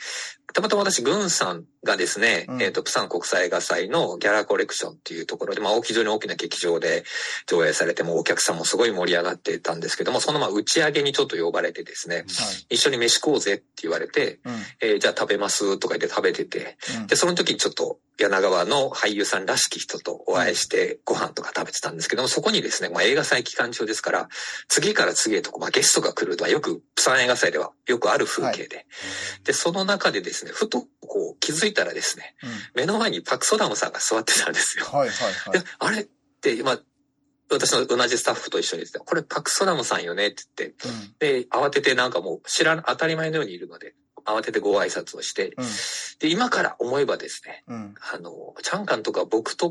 [0.55, 2.63] たまたま私、軍さんがですね、うん。
[2.63, 7.05] えっ、と、プサン国際映画祭のギャラコレクションっていうところで、まあ、非常に大きな劇場で
[7.47, 12.25] 上映されても、お客さんもすごい盛り上がってたんですけども、そのまあ打ち上げにちょっと呼ばれてですね、
[12.71, 14.55] 一緒に飯食おうぜって言われて、うん。
[14.81, 17.07] えーじゃあ食べますとか言って食べてて、うん。
[17.07, 24.29] で、その時にちょっと柳川の俳優さんらしき人とお会いしてご飯とか食べてたんですけども、そこにですね、まあ映画祭期間中ですから、
[24.69, 28.87] 次から次へとこう、まあ、ゲストが来るとはよく、プサン映画祭ではよくある風景で、
[29.45, 32.51] で、その中でですね、ふとこう気づいたらですね、うん。
[32.75, 34.87] 目の前にパクソダムさんが座ってたんですよ。
[34.87, 36.07] はいはいはでい。、あれっ
[36.41, 36.81] て、まあ、
[37.51, 41.15] 私の同じスタッフと一緒に言ってたこれパクソダムさんよねって言って、うん。
[41.19, 43.95] で、慌ててなんかもう知らん、当たり前のようにいるので、
[44.29, 45.65] 慌ててご挨拶をして、うん
[46.19, 47.95] で、今から思えばですね、うん。
[48.13, 49.71] あの、チャンカンとか僕と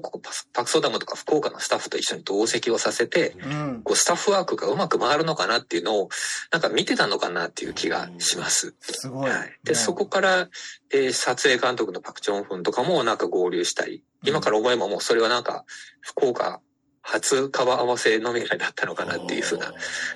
[0.53, 3.81] パクソダムとか福岡のスタッフと一緒に同席をさせて、うん。
[3.83, 6.09] こうスタッフワークがうまく回るのかなっていうのを、
[6.51, 8.75] なんか見てたのかなっていう気がします。
[8.79, 9.29] すごい。
[9.29, 9.59] はい。
[9.65, 10.47] で、そこから、
[10.93, 15.65] えー撮影監督のパクチョンフンとかもなんか合流したり、今から思えばもうそれはなんか、
[15.99, 16.61] 福岡
[17.09, 19.73] 初川合わせ飲み会だったのかなっていうふうな、ま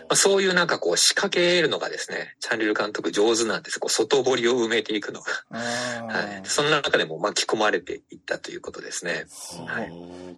[0.10, 3.80] あ、そういうなんかこう仕掛けるのがですね、チャンリル監督上手なんです。
[3.80, 5.32] こう外堀を埋めていくのが。
[5.51, 6.41] あはい。
[6.41, 9.25] ーその中でも巻き込まれていったということですね。
[9.65, 9.88] は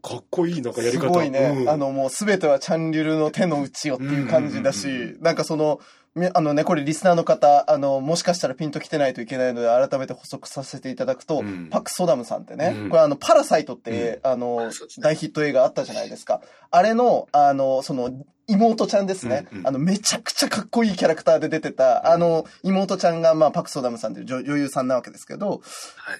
[0.04, 1.10] あかっこいいなんかやりす方。
[1.10, 1.56] ごいね。
[1.62, 5.86] うんあの、もうすべてはチャンリュルの手の内よっていう感じだうんうんうんし、なんかその、み
[6.36, 11.70] あのね、これリスナーの方、あの、もしかしたらピンと来てないといけないので、改めて補足させていただくと、うん。
[11.72, 12.90] パク・ソダムさんってね、うん。
[12.90, 15.04] これあの、パラサイトって、あのあそうです、ね。
[15.04, 16.42] 大ヒット映画あったじゃないですか。
[16.70, 18.12] あれの、あの、その、
[18.48, 25.60] 妹ちゃんですね、うんうんあの、めちゃくちゃかっこいいキャラクターで出てた、あの、妹ちゃんが、まあ、パク・ソダムさんという女女優さんなわけですけど、はい。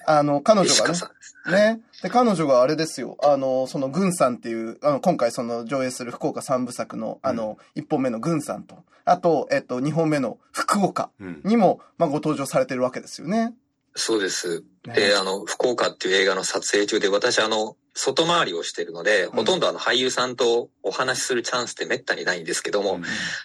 [0.06, 1.74] あの、彼女がね。
[1.74, 1.80] ね。
[2.02, 3.16] で、彼女があれですよ。
[3.22, 13.52] あの、その、軍さんっていう、あの、今回その、上映する福岡三部作の、あの、一、本目の軍さんと、あと、えっと、二本目の福岡うんにも、まあ、ご登場されてるわけですよね。
[13.94, 14.64] そうです。
[14.86, 14.94] ね。
[14.94, 23.00] で、あの、福岡っていう映画の撮影中で、私、あの、外回りをしているので、ほとんどあの、俳優さんとお話しするチャンスってめったにないんですけども、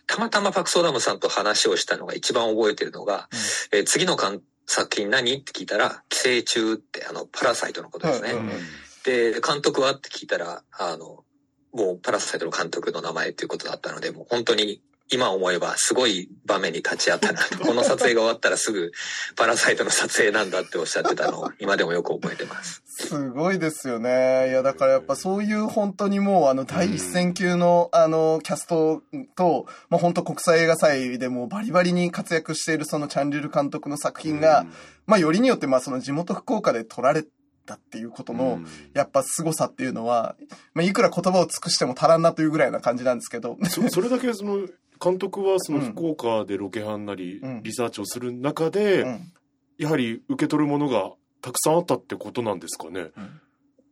[0.07, 3.29] たまたまパクソダムさんと話をしたのが一番覚えてるのが、
[3.71, 5.33] えー次の監作品何？
[5.35, 8.33] って聞いたら、寄生虫って、あの、パラサイトのことですね。
[8.33, 8.49] はいうん
[9.05, 9.93] で、監督は？
[9.93, 11.23] って聞いたら、あの、
[11.71, 17.59] もうパラサイトの監督の名前ということだったので、もう本当に今思えばすごい場面に立ち会ったなと。
[17.65, 18.91] この撮影が終わったらすぐ
[19.35, 22.83] パラサイトの撮影なんだっておっしゃってたのを今でもよく覚えてます。
[22.85, 24.49] すごいですよね。
[24.49, 29.01] いや、だからやっぱそういう本当にもう、あの、第一線級の、あの、キャスト
[29.35, 34.65] と、まあ、本当国際映画祭でもバリバリに活躍しているそのチャンリル監督の作品が、
[35.07, 37.25] まあ、よりによって、まあ、その地元福岡で撮られ
[37.65, 38.59] たっていうことの、
[38.93, 40.35] やっぱ凄さっていうのは、
[40.73, 43.57] まあ、いくら言葉を尽くしても足らんなというぐらいな感じなんですけど。
[43.69, 44.67] そそれだけその
[45.01, 47.63] 監督はその福岡でロケハンなりうん。
[47.63, 49.31] リサーチをする中で、うん。
[49.77, 53.11] やはり受け取るものがたくさんあったってことなんですかね。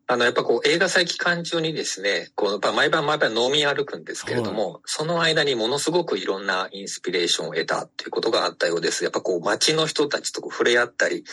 [0.10, 9.04] あの、やっぱこう映画祭期間中にですね、こう、やっぱ毎晩毎晩飲み歩くんですけれども、その間にものすごくいろんなインスピレーションを得たっていうことがあったようです。
[9.04, 11.26] やっぱこう街の人たちとこう触れ合ったり、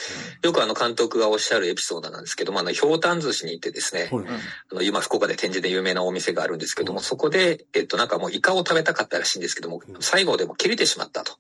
[0.43, 4.25] よくあの監督がおっしゃるエピソードなんですけども、あの、ひょうたん寿司に行ってですね、はい。
[4.73, 11.39] あの、今福岡で展示で有名なお店があるんですけども、そこで、えっと、なんかもうイカを食べたかったらしいんですけども、最後でも切れてしまったと。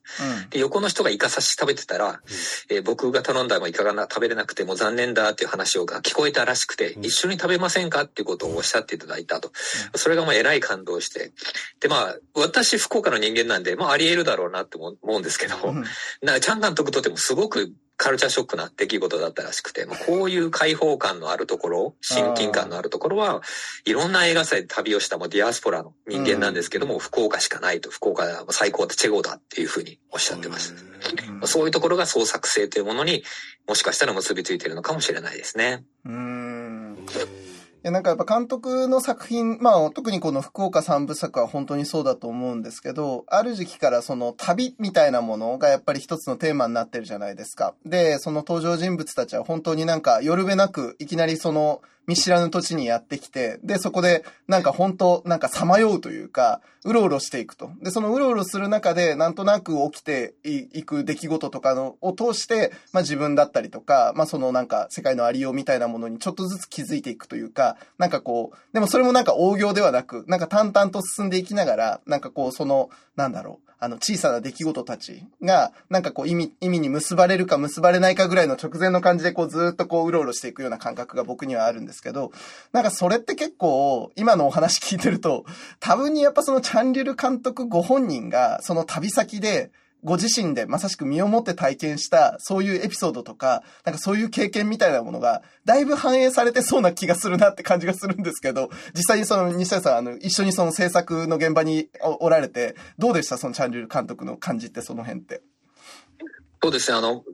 [0.50, 2.20] で、横の人がイカ刺し食べてたら、
[2.68, 9.50] えー僕が頼んだもイカがな食べれなくてもう残念だっていう話をが聞こえたらしくて、一緒に食べませんかっていうことをおっしゃっていただいたと。
[9.94, 11.32] それがもうえらい感動して。
[11.80, 15.84] で、まあ、私福岡の人間なんで、まああり得るだろうなって思うんですけど、うんうん
[16.22, 23.42] な、チャン監督とってもすごくカルチャーショックな出来事だったらしくて、まあ、こういう開放感のあるところ、親近感のあるところは、
[23.84, 30.74] いろんな映画祭で旅をしたもうディアスポラの人間なんですけども、福岡しかないと、福岡は最高でチェゴだっていうふうにおっしゃってます。
[31.28, 33.22] まあそういうところが創作性というものに
[33.68, 35.84] もしかしたら結びついているのかもしれないですね。
[36.04, 36.53] うーん
[37.84, 47.74] いやなんかやっぱ監督の作品、まあ特にこの福岡三部作は本当にそうだと思うんですけど、ある時期からその旅みたいなものがやっぱり一つのテーマになってるじゃないですか。
[47.84, 57.70] で、その登場人物たちは本当になんか夜べなくいきなりその見知らぬ土地にやってきて、で、そこでなんか本当なんかさまようというか、うろうろしていくと。
[57.82, 82.32] で、そのうろうろする中でなんとなく起きていく出来事とかのを通して、まあ自分だったりとか、まあそのなんか世界のありようみたいなものにちょっとずつ気づいていくというか、なんかこう、でもそれもなんか大行ではなく、なんか淡々と進んでいきながら、なんかこうその、なんだろう、あの小さな出来事たちが、なんかこう意味、意味に結ばれるか結ばれないかぐらいの直前の感じでこうずっとこううろうろしていくような感覚が僕にはあるんですですけど、
[82.72, 85.44] なんかそれって結構、今のお話聞いてると、
[85.78, 89.70] 多分にやっぱそのチャンリル監督ご本人が、その旅先で、
[90.02, 103.38] ご自身でまさしく身をもって体験した、そういうエピソードとか、なんかそういう経験みたいなものが、だいぶ反映されてそうな気がするなって感じがするんですけど、実際にその西谷さん、あの、一緒にその制作の現場におおられて、どうでした？
[103.38, 105.40] そのチャンリル監督の感じってその辺って。
[106.62, 107.24] そうですね、あの、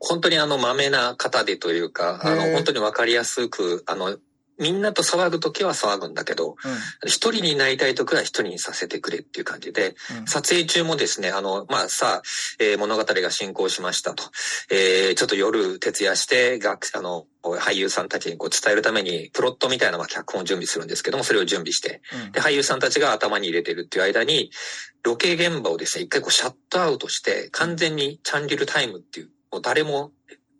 [0.00, 4.18] 本当にあの、まめな方でというか、あの、本当にわかりやすく、あの、
[4.58, 6.56] みんなと騒ぐときは騒ぐんだけど、
[7.06, 10.26] 一人になりたいときは一人にさせてくれっていう感じで、うん。
[10.26, 12.22] 撮影中もですね、あの、まあ、さあ、
[12.58, 14.24] えー物語が進行しましたと。
[14.70, 22.32] えーちょっと夜徹夜して、学、あの、俳優さんたちにこう伝えるために、プロットみたいなまあ脚本を準備するんですけども、それを準備して、うん。
[22.32, 24.50] で、俳優さんたちが頭に入れてるっていう間に、
[25.04, 30.12] ロケ現場をですね、一回こうシャットアウトして、完全にチャン・リュルタイムっていう、もう誰も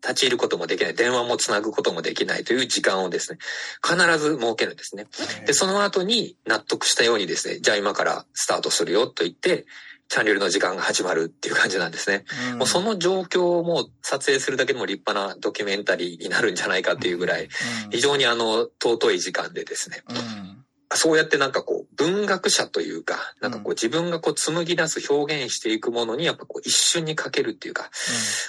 [0.03, 3.38] 立ち入ることもできない、電話もつなぐこともできないという時間をですね、
[3.83, 5.07] 必ず設けるんですね。
[5.46, 9.66] で、その後に納得したようにですね、じゃあ今からスタートするよと言って、
[10.09, 12.24] チャン・リュルの時間が始まるっていう感じなんですね。
[12.57, 17.48] もうその状況をもう撮影するだけでも立派なドキュメンタリーになるんじゃないかっていうぐらい、
[17.90, 20.47] 非常にあの、尊い時間でですね、うん
[20.94, 27.90] そうやってなんかこう、文学者というか、なんかこう自分がこう紡ぎ出す表現していくものにやっぱこう一瞬にかけるっていうか、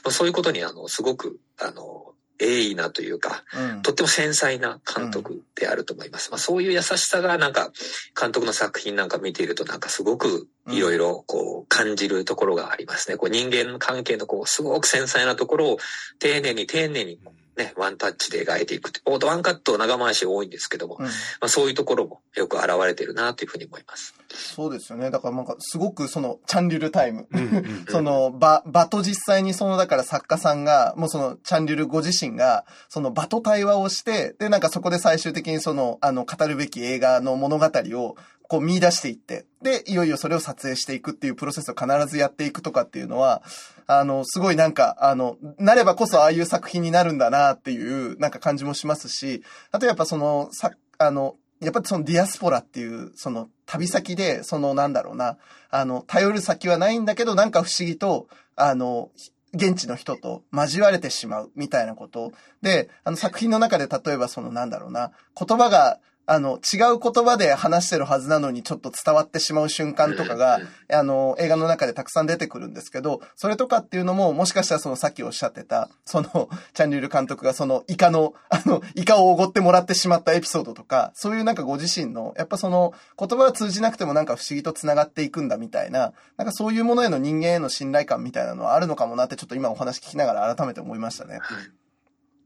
[0.04, 3.82] まあ、そういうことにあの、すごく、あの、鋭意なというか、うん。
[3.82, 6.32] とっても繊細な監督であると思います。
[6.32, 7.72] まあそういう優しさがなんか、
[8.20, 13.18] 監督の作品なんか見ているとなんかすごくいろいろこう感じるところがありますね。
[13.18, 15.78] こう人間関係のこうすごく繊細なところを
[16.20, 17.20] 丁寧に丁寧に
[17.60, 19.02] ね、ワンタッチで描いていくって。
[19.06, 24.16] ワンカット長回し多いんですけども、うんまあそういうところもよく現れてるなというふうに思います。
[24.32, 25.10] そうですよね。
[25.10, 27.28] だからなんかすごくそのチャンリュルタイム。
[27.90, 38.16] その場、場と実際にその、だから作家さんが、もうその、チャンリュルご自身が、その場と対話をして、で、なんかそこで最終的にその、あの、語るべき映画の物語を、
[38.50, 43.44] こう見出していって、で、いよいよそれを撮影していくっていうプロセスを必ずやっていくとかっていうのは、
[43.86, 55.38] あの、すごいなんか、あの、なればこそああいう作品になるんだなっていう、なんか感じもしますし、あとやっぱその、さ、あの、やっぱりそのディアスポラっていう、その旅先で、そのなんだろうな、
[55.70, 59.10] あの、頼る先はないんだけど、なんか不思議と、あの、
[59.54, 62.32] 現地の人と交われてしまうみたいなこと。
[62.62, 70.62] で、あの作品の中で例えばそのなんだろうな、言葉が、あの、違う言葉で話してるはずなのにちょっと伝わってしまう瞬間とかが、
[70.94, 91.40] あの、映画の中でたくさん出てくるんですけど、それとかっていうのも、もしかしたらそのさっきおっしゃってた、その、チャンリュール監督がそのイカの、あの、イカをおごってもらってしまったエピソードとか、そういうなんかご自身の、やっぱその、言葉が通じなくてもなんか不思議と繋がっていくんだみたいな、なんかそういうものへの人間への信頼感みたいなのはあるのかもなってちょっと今お話聞きながら改めて思いましたね。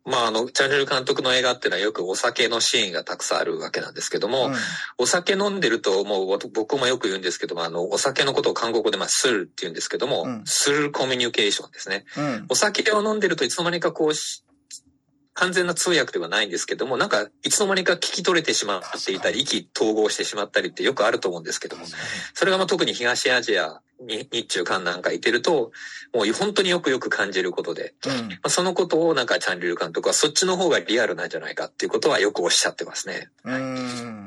[0.05, 4.53] まあ、あの、チャンネル監督の映画っていうのはよくお酒のシーンがたくさんあるわけなんですけども、うん
[4.97, 12.05] お酒飲んでると、もう僕もよく言うんですけども、あの、お酒のことを韓国語でまあ、スルって言うんですけども、うんスルコミュニケーションですね。
[12.17, 12.45] うん。
[12.49, 14.43] お酒を飲んでるといつの間にかこうし、
[15.35, 21.85] 完全な通訳ではないんですけども、なんか、いつの間にか聞き取れてしまっていたり、意気投合してしまったりってよくあると思うんですけども、
[22.33, 25.71] それがまあ特に東アジアに、日中韓なんかいてると、
[26.13, 28.29] もう本当によくよく感じることで、うん。
[28.29, 33.29] まあ、そのことをなんかチャンリル監督はそっちの方がリアルなんじゃないかっていうことはよくおっしゃってますね。
[33.43, 34.22] うん。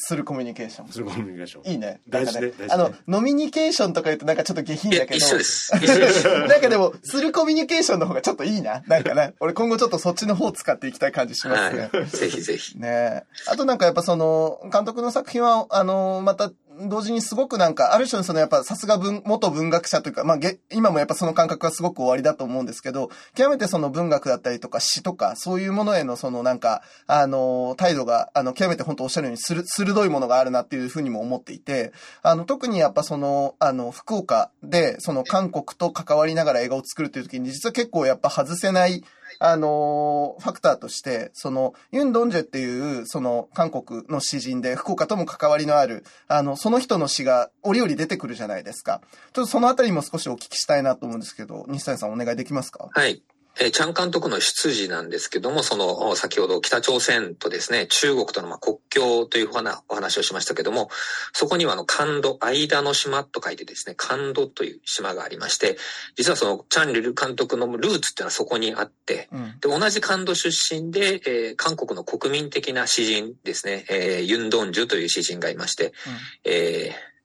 [0.00, 0.88] するコミュニケーション。
[0.88, 1.72] するコミュニケーション。
[1.72, 2.00] いいね。
[2.08, 5.16] 大事ねあの、飲みニケーションとか言うとなんかちょっと下品だ、けど。
[5.16, 5.72] 一緒です。
[5.76, 6.28] 一緒です。
[6.28, 8.82] なんかでも、するコミュニケーションの方がちょっといいな。
[8.86, 9.34] なんかね。
[9.40, 11.90] 俺今後ちょっとそっちの方使っていきたい感じしますね。
[11.92, 12.06] はい。
[12.06, 12.78] ぜひぜひ。
[12.78, 16.52] ねあとなんかやっぱその、監督の作品は、あの、また、
[16.86, 39.02] 同時にすごくなんか、ある種のそのやっぱさすが文、元文学者というか、まあ、げ今もやっぱその感覚がすごく終わりだと思うんですけど、極めてその文学だったりとか詩とか、そういうものへのそのなんか、あの、態度が、あの、極めて本当おっしゃるようにする、鋭いものがあるなっていうふうにも思っていて、あの、特にやっぱその、あの、福岡で、その韓国と関わりながら映画を作るという時に、実は結構やっぱ外せない、
[39.40, 49.00] あのファクターとして、その、ユン・ドンジェっていう、その、韓国の詩人で、福岡とも関わりのある、あの、その人の詩が折々出てくるじゃないですか。
[49.32, 52.88] ちょっとそのあたりも少しお聞きしたいなと思うんですけど、西谷さんお願いできますか？
[52.90, 53.22] はい。
[53.60, 60.90] えーチャン監督の出自なんですけども、その、お先ほど北朝鮮とですね、中国とのまあ国境というふうなお話をしましたけども、
[61.32, 65.76] そこにはあの、関土、間の島と書いてですね、関土という島がありまして、
[66.16, 69.60] 実はその、チャンリル監督のルーツっていうのはそこにあって、うん。
[69.60, 75.92] で、同じ関土出身で、えー韓国の国民的な詩人ですね、えーユン・ドンジュという詩人がいまして、
[76.44, 77.17] えー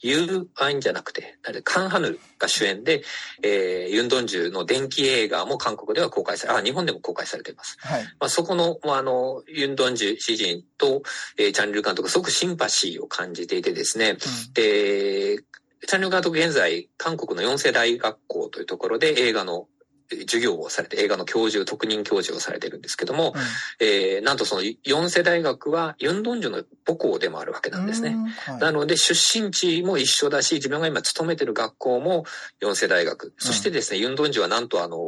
[0.00, 3.02] ユーアインじゃなくて、カン・ハヌが主演で、
[3.42, 7.76] えーユン・ドンジュの電気映画も韓国では公開され、あ、日本でも公開されています。
[7.80, 8.02] はい。
[8.20, 11.02] まあ、そこの、まあ、あの、ユン・ドンジュ詩人と、
[11.36, 14.16] えーチャンリル監督、すごくシンパシーを感じていてですね、
[14.54, 15.38] で、
[15.86, 19.77] チャンリル監督現在、韓国の四世大学校というところで映画のえー
[20.10, 23.34] 授業をされて、映画の教授、特任教授をされてるんですけども、
[23.80, 28.10] えーなんとその四世大学はユン・ドンジュの母校でもあるわけなんですね。
[28.10, 28.24] うん。
[28.26, 32.24] はいなので、出身地も一緒だし、自分が今勤めてる学校も
[32.60, 33.34] 四世大学。
[33.38, 34.98] そしてですね、ユンドンジュはなんとあの、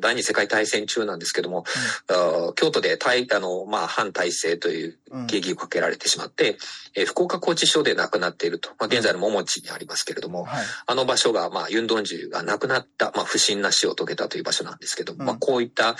[0.00, 1.64] 第二次世界大戦中なんですけども、
[2.08, 6.56] あー京都で対、あの、まあ、反体制といううん刑儀をかけられてしまって、
[6.94, 8.70] えー福岡拘置所で亡くなっていると。
[8.78, 10.64] まあ、現在の桃地にありますけれども、はい。
[10.86, 15.26] あの場所が、まあ、ユンドンジュが亡くなった、まあ、不審な死を遂げたという場所なんですけども、うん。
[15.26, 15.96] まあ、こういった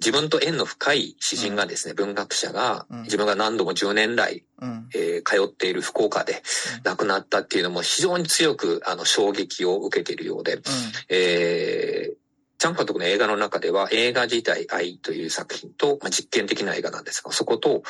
[0.00, 4.88] 自分と縁の深い詩人がですね、文学者がうん、自分が何度も10年来、うん。
[4.94, 6.42] えー通っている福岡で
[6.84, 10.60] 亡くなったっていうのも非常に強くあの衝撃を受けているようで、
[11.10, 12.16] えー、
[12.58, 17.84] チャン監督の映画の中では映画自体愛という作品と、まあ、実験的な映画なんですが、そこと、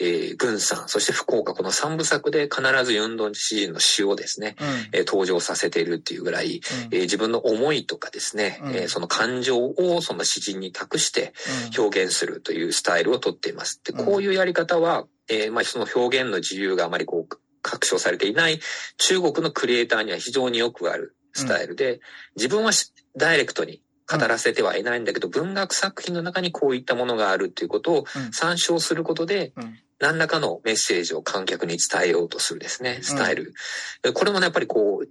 [0.00, 4.68] えー、軍さん、そして福岡、この三部作で必ずユンドンジ詩人の詩をですね、うん。
[4.68, 4.74] うん。
[4.92, 6.60] えー登場させているっていうぐらい、
[6.90, 11.32] えー自分の思いとかですね、うんえーその感情をその詩人に託して
[11.76, 13.80] 表現するというスタイルをとっています。
[13.84, 18.60] で、うんこういうやり方は、えーまあその表現の自由があまりこう、確証されていない
[18.98, 22.00] 中国のクリエイターには非常によくあるスタイルで、
[22.36, 33.54] 自分はしダイレクトに語らせてはいないんだけど、文学作品の中にこういったものがあるっていうことをうん参照することで、うん何らかのメッセージを観客に伝えようとするですね、スタイル。
[34.02, 35.08] でこれもね、やっぱりこう、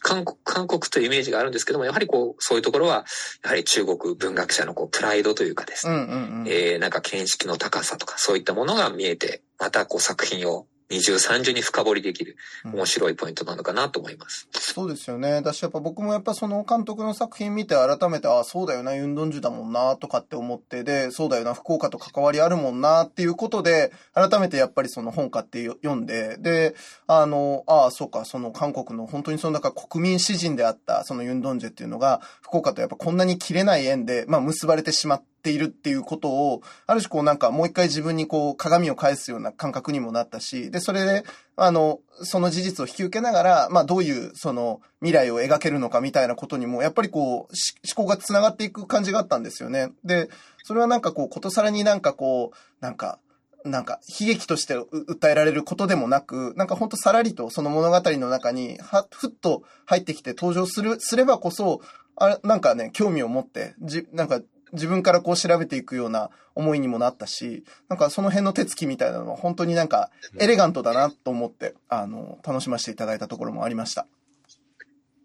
[0.00, 3.06] 韓国、韓国というイメージがあるんですけども、やはりこう、そういうところは、
[3.44, 6.00] やはり中国文学者のこう、プライドというかですね、うん。
[6.00, 6.40] うん。
[6.40, 6.48] うん。
[6.48, 14.48] えーなんか見識の高さとか、そういったものが見えて、またこう作品を二重三重に深掘りできるうん面白いポイントなのかなと思います。
[14.52, 15.32] そうですよね。
[15.34, 26.74] 私やっぱ僕もやっぱその監督の作品見て改めて、あ、そうだよな、ユンドンジュだもんな、とかって思って、で、そうだよな、福岡と関わりあるもんな、っていうことで、改めてやっぱりその本買ってよ読んで、で、
[27.06, 41.24] あの、ああ、そうか、その韓国の本当にその中国民詩人であった、そのユンドンジュっていうのが、福岡とやっぱこんなに切れない縁で、まあ結ばれてしまってているっていうことを、ある種こうなんかもう一回自分にこう鏡を返すような感覚にもなったし、で、それで、
[41.56, 47.48] あの、その事実を引き受けながら、まあどういうその未来を描けるのかみたいなことにも、やっぱりこう、思
[47.94, 49.92] 考が繋がっていく感じがあったんですよね。
[50.04, 50.28] で、
[50.64, 53.18] それはなんかこう、ことさらになんかこう、なんか、
[53.64, 61.80] なんか、悲劇として訴えられることでもなく、なんかほんとさらりとその物語の中に、は、ふっと入ってきて登場する、すればこそ、
[62.16, 64.40] あれ、なんかね、興味を持って、じ、なんか、
[64.72, 74.06] 自分からこう調べていくような思いにもなったし、なんかその辺の手つきみたいなのは本当になんかエレガントだなと思って、あの、楽しませていただいたところもありました。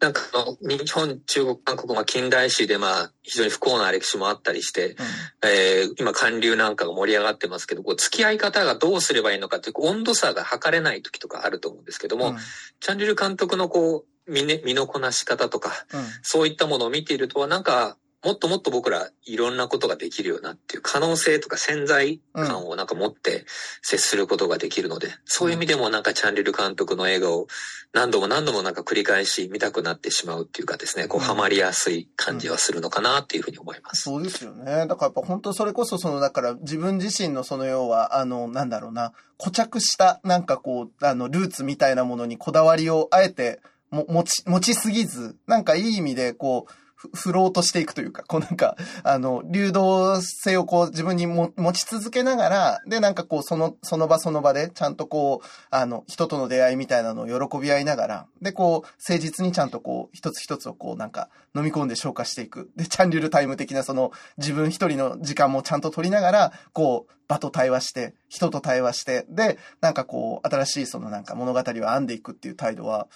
[0.03, 4.97] なんかあの、日本、中国、韓国、まあ近代史でまあ非常に不幸な歴史もあったりして、
[5.41, 12.37] えー今韓流なんかが盛り上がってますけど、こう付き合い方がどうすればいいのかっていう温度差が測れない時とかあると思うんですけども、うん。
[12.81, 16.01] チャンリル監督のこう、身ね、身のこなし方とか、うん。
[16.21, 23.45] そういったものを見ていると、なんか、もっともっと僕らいろんなことができるようなっていう可能性とか潜在感をなんか持って
[23.81, 27.47] 接することができるので、そういう意味でもなんかチャンリル監督の映画を
[27.91, 34.03] 何度も何度もなんか繰り返し見たくなってしまうっていうかですね、こううんハマりやすい感じはするのかなっていうふうに思います。
[34.03, 34.87] そうですよね。
[34.87, 43.59] だからやっぱ本当それこそその、だから自分自身のその要は、あの、なんだろうな、固着したなんかこう、あの、ルーツみたいなものにこだわりをあえて
[43.91, 62.71] も持ち、持ちすぎず、なんかいい意味でこう、ふ振ろうとしていくというか、こうなんか、あの、流動性をこう自分にも持ち続けながら、で、なんかこう、その、その場その場で、ちゃんとこう、あの、人との出会いみたいなのを喜び合いながら、で、こう、誠実にちゃんとこう、一つ一つをこう、なんか、飲み込んで消化していく。
[62.75, 73.07] で、チャンリュルタイム的なその、自分一人の時間もちゃんと取りながら、こう、場と対話して、人と対話して、で、なんかこう、新しいそのなんか物語を編んでいくっていう態度は、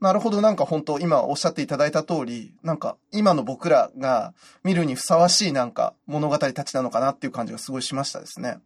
[0.00, 8.58] なるほどなんか本当、今おっしゃっていただいた通り、なんか、今の僕らが見るにふさわしいなんか物語たちなのかなっていう感じがすごいしましたですね。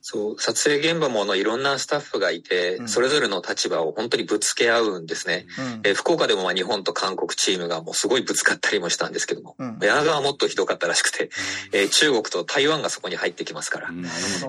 [0.00, 5.46] そう、撮影現場もあのいろんなスタッフがいて、うんそれぞれの立場を本当にぶつけ合うんですね。
[5.58, 5.80] うん。
[5.84, 11.30] えー福岡でもまあ日本と韓国チームがもうすごいぶつかったりもしたんですけども、うん柳川はもっとひどかったらしくて、
[11.72, 13.88] えー中国と台湾がそこに入ってきますから。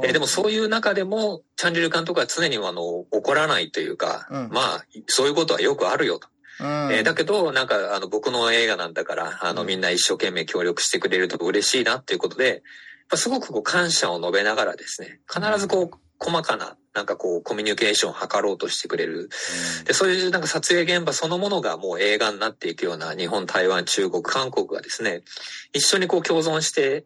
[0.04, 6.28] えーでもそういう中でも、チャンリル監督は常にあの怒らないというか、うんまあ、そういうことはよくあるよと。
[6.62, 6.68] うん。
[6.94, 12.64] えーだけど、なんか、あの、僕の映画なんだから、あの、うんみんな一生懸命協力してくれると嬉しいなっていうことで、
[13.18, 19.30] すごくこう感謝を述べながらですね、必ずこう、細かな、なんかこう、コミュニケーションを図ろうとしてくれる。
[19.86, 25.22] で、そういうなんか撮影現場そのものがもう映画になっていくような日本、台湾、中国、韓国がですね、
[25.72, 27.06] 一緒にこう共存して、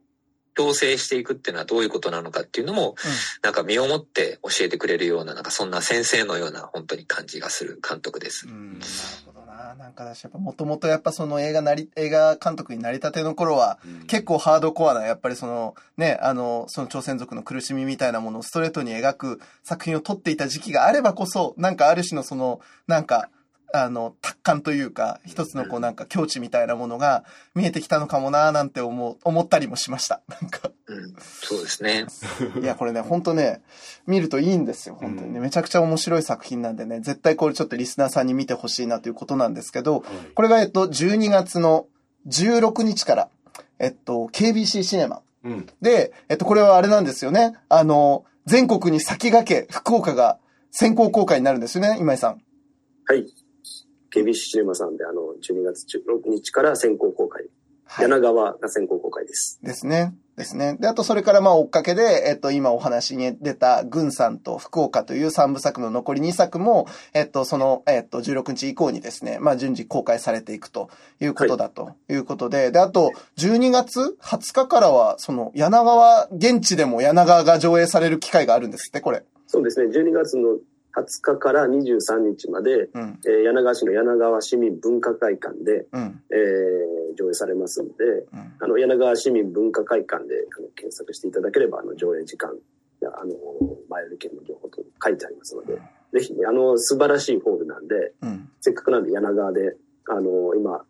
[0.56, 2.96] 共生していくっていうのはどういうことなのかっていうのも、
[3.42, 8.52] なんか身をもって教えてくれるような、なんかそんな先生のような本当に感じがする監督ですう。
[8.52, 8.92] ん、なる
[9.26, 9.76] ほどな。
[9.76, 23.30] なんか私やっぱもともとやっぱその映画なり、映画監督になりたての頃は、うん結構ハードコアな、やっぱりそのね、あの、その朝鮮族の苦しみみたいなものをストレートに描く作品を撮っていた時期があればこそ、なんかある種のその、なんか、
[23.76, 30.22] あの、達観というか、一つのこうなんか境地みたいなものが見えてきたのかもなーなんて思う、思ったりもしました。
[30.28, 32.06] なんか、うん、そうですね。
[32.62, 33.64] いや、これね、ほんとね、
[34.06, 35.40] 見るといいんですよ、本当にね。
[35.40, 40.04] めちゃくちゃ面白い作品なんでね、絶対これちょっとリスナーさんに見てほしいなということなんですけど、
[40.36, 41.88] これがえっと、12月の
[42.28, 43.30] 16日から、
[43.80, 45.22] えっと、KBC シネマ。
[45.44, 45.68] うん。
[45.82, 47.54] で、えっと、これはあれなんですよね。
[47.70, 50.38] あの、全国に先駆け、福岡が
[50.70, 52.42] 先行公開になるんですよね、今井さん。
[53.06, 53.26] はい。
[54.14, 57.46] KBC シネマさんで、あの、12月16日から先行公開。
[57.86, 58.06] はい。
[58.06, 59.60] 柳川が先行公開です。
[59.64, 60.14] ですね。
[60.36, 60.78] ですね。
[60.80, 70.90] で、あとそれからまあ追っかけで、えっと、今お話に出た、軍さんと福岡という3部作の残り2作も、えっと、その、えっと、16日以降にですね、まあ順次公開されていくと
[71.22, 79.24] いうことだということで、で、あと、12月20日からは、その、柳川、現地でも柳川が上映される機会があるんですって、これ。
[79.46, 79.92] そうですね。
[79.92, 80.58] 12月の
[80.96, 83.20] 20日から23日まで、うん。
[83.26, 86.22] えー柳川市の柳川市民文化会館で、うん。
[86.32, 88.54] えー上映されますので、うん。
[88.60, 92.52] あの、柳川市民文化会館であの検索していただければ、あの、上映時間
[93.02, 93.36] や、あの、
[93.90, 95.80] 前売り券の情報と書いてありますので、
[96.14, 98.50] ぜひね、あの、素晴らしいホールなんで、うん。
[98.62, 99.76] せっかくなんで柳川で、
[100.08, 100.84] あの、今、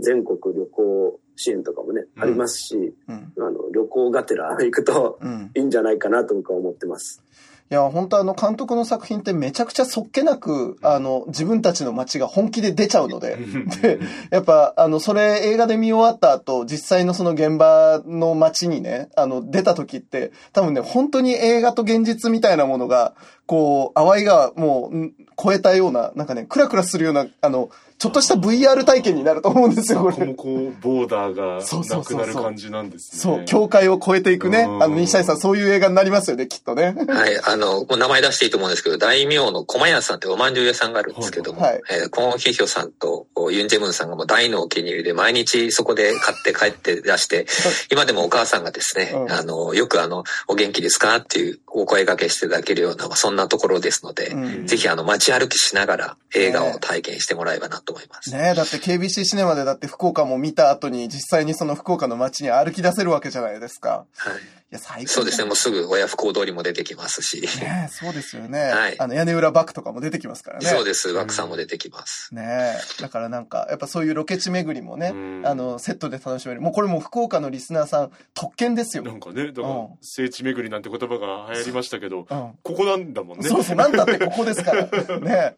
[0.00, 3.32] 全国旅行支援とかもね、うんありますし、うん。
[3.38, 5.50] あの、旅行がてら行くとうん。
[5.54, 7.22] いいんじゃないかなと僕は思ってます。
[7.70, 13.36] いや、本当あの、監督の作品ってめちゃくちゃそっけなく、あの、自分たちの街が本気で出ちゃうので、
[13.82, 13.98] で、
[14.30, 23.12] やっぱ、あの、それ映画で見終わった後、実際のその現場の街にね、あの、出た時って、多分ね、本当に映画と現実みたいなものが、
[23.44, 30.34] こう、淡いがもう、ん超えたような、なんかね、クラクラするような、あの、ちょっとした VR 体験になると思うんですよ、こここもれ。
[30.34, 33.18] こう、ボーダーがそうそうなくそうそうなる感じなんですね。
[33.20, 34.60] そう、境界を超えていくね。
[34.60, 36.94] うんあの、西谷さん、そういう映画になりますよね、きっとね。
[37.08, 37.40] はい。
[37.44, 47.46] あの、名前出していいと思うんですけど、大名の駒屋さんっておまんじゅう屋さんがあるんですけども、はいはいえーコンヒヒョさんとユンジェムンさんがもう大のお気に入りで毎日そこで買って帰って出して、
[47.90, 58.30] 今でもお母さんがですね、うんあの、よくあの、お元気ですかっていうお声掛けしていただけるような、まあそんなところですので、うんぜひあの、街歩きしながら映画を体験してもらえばなと思います。
[58.30, 64.06] ねえ、だって KBC シネマでだって福岡も見た後に実際にその福岡の街に歩き出せるわけじゃないですか。
[64.16, 64.30] は
[64.67, 64.67] い。
[64.70, 67.40] や、最高そうですね、もうすぐ親不孝通りも出てきますし。
[67.40, 68.60] ねそうですよね。
[68.60, 70.66] はいあの、屋根裏バックとかも出てきますからね。
[70.66, 72.34] そうです、枠さんも出てきます。
[72.34, 73.02] ねえ。
[73.02, 76.60] だからなんか、やっぱそういうロケ地巡りもね、うんあの、セットで楽しめる。
[76.60, 79.02] もうこれもう福岡のリスナーさん、特権ですよ。
[79.02, 82.26] なんかね、だからうん、聖地巡りなんて言葉が流行りましたけど、うん。
[82.26, 83.48] ここなんだもんね。
[83.48, 84.86] そうそう、なんだってここですから。
[85.20, 85.56] ね。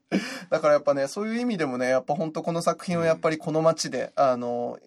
[0.50, 4.78] だからやっぱね、そういう意味でもね、やっぱ本当この作品をやっぱりこの街で、あの、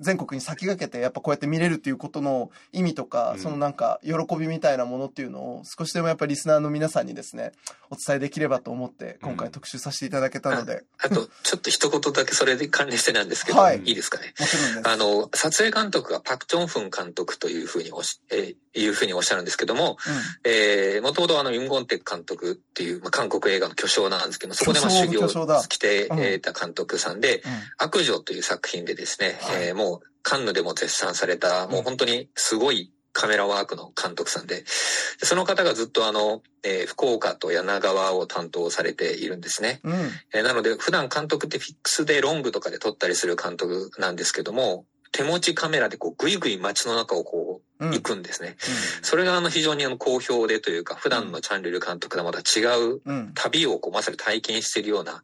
[0.00, 7.52] 全国に先駆けてやっぱこうやって見れるっていうことの意味とか、うんそのなんか喜びみたいなものっていうのを少しでもやっぱりリスナーの皆さんにですね、
[7.90, 14.34] お伝えできればと思って今回特集させていただけたので、あと、ちょっと一言だけそれで関連してなんですけど、はいい、いですかね？
[14.38, 14.88] もちろんです。
[14.88, 19.96] あの、撮影監督がパク・チョンフン監督というふうにおし、えーいうふうにおっしゃるんですけども、
[20.44, 27.50] えー、もともとあの、ユンゴンテク監督っていう、まあ、韓国映画の巨匠なんですけども、そこでまあ修行してた監督さんで、うん。
[27.50, 27.58] うん。
[27.78, 34.64] 悪女という作品でですね、はいえーもうカンヌでも絶賛された、もう本当にすごいカメラワークの監督さんで、で
[35.24, 39.80] その方がずっとあの、えー福岡と柳川を担当されているんですね。
[39.84, 39.92] うん。
[40.34, 47.67] えーなので普段監督ってフィックスでロングとかで撮ったりする監督なんですけども、手持ちカメラでこうぐいぐい街の中をこううん。
[47.80, 48.56] 行くんですね。
[49.02, 53.16] それがあの非常にあの好評でというか、普段のチャンネル監督とはまた違ううん。
[53.18, 53.32] うん。
[53.34, 55.22] 旅をこうまさに体験しているような、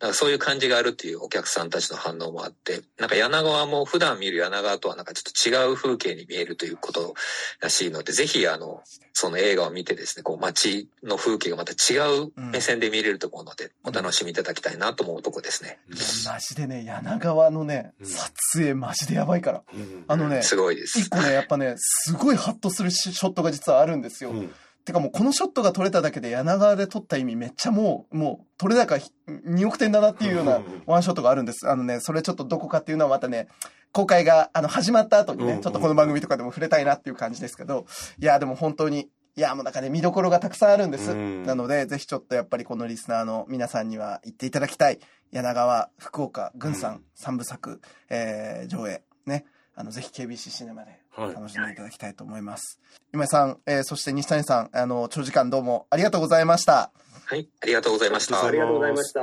[0.00, 7.14] なんかそういう感じがあるっていうお客さんたちの反応もあって、なんか柳川も普段見る柳川とはなんかちょっと違う風景に見えるということ
[7.60, 8.82] らしいので、ぜひあの、
[9.12, 15.78] その映画を見てですね、こう街の風景がまた違う目線で見れると思うので、お楽しみいただきたいなと思うとこですね。
[15.88, 19.62] いやマジでね、柳川のね、うん撮影マジでやばいから。
[19.72, 21.10] うんあのね、すごいです一。
[21.10, 24.30] 個ね、やっぱね、すごいハッとするシショットが実はあるんですよ。
[24.30, 24.50] うん
[24.86, 31.68] てかもうこのショットが撮れただけで柳川で撮った意味めっちゃもう、もう、撮れ高ひ2億点だなっていうようなうんワンショットがあるんです。
[31.68, 33.48] あのね、それちょっとどこかっていうのはまたね、
[33.90, 37.86] 公開が、あの、始まった後にうん、ねちょっとこの番組とかでも触れたいなっていう感じですけど、
[38.20, 41.10] いや、でも本当に、いや、もうなんかね、見どころがたくさんあるんです。
[41.10, 45.00] うんなので、ぜひちょっとやっぱりこのリスナーの皆さんには行っていただきたい。
[45.32, 49.46] 柳川、福岡、郡うん山、三部作、えー、上映、ね。
[49.74, 52.80] あの、ぜひ KBC シネマではい楽しんでいただきたいと思います。
[53.12, 56.90] 今井さん、えー、そして西谷さん、あの、長時間どうもありがとうございました。
[57.24, 58.50] はい、ありがとうございましたああ。
[58.50, 59.20] りがとうございました。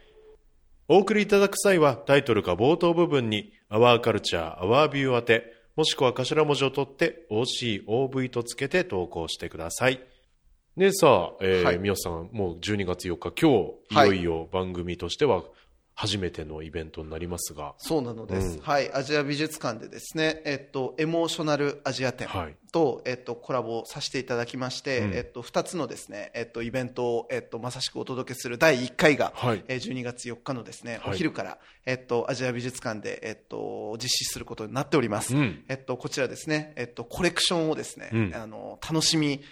[0.89, 9.99] お送りいただく際はタイトルか冒頭部分に Our Culture, Our View 宛て、もしくは頭文字を取って OCOV とつけて投稿してください。
[10.77, 15.43] ねえさあ、えーはい皆さん、もう12月4日、今日、いよいよ番組としては
[15.99, 18.61] 初めてのイベントになりますが、そうなのです、うん。
[18.61, 22.55] はい、アジア美術館でですね、えっと、エモーショナルアジア展はい。
[22.71, 25.13] と、えっと、コラボさせていただきまして、うん。
[25.15, 29.63] えっと、2つのですね、えっと、イベントを、えっと、まさしくお届けする第1回が、はい。
[29.67, 31.13] えー12月4日のですね、はい。
[31.13, 35.35] お昼から、えっと、アジア美術館で、えっと、実施することになっております。
[35.35, 35.63] うん。
[35.67, 38.35] えっと、こちらですね、えっと、コレクションをですね、うん。
[38.35, 39.43] あの、楽しみ尽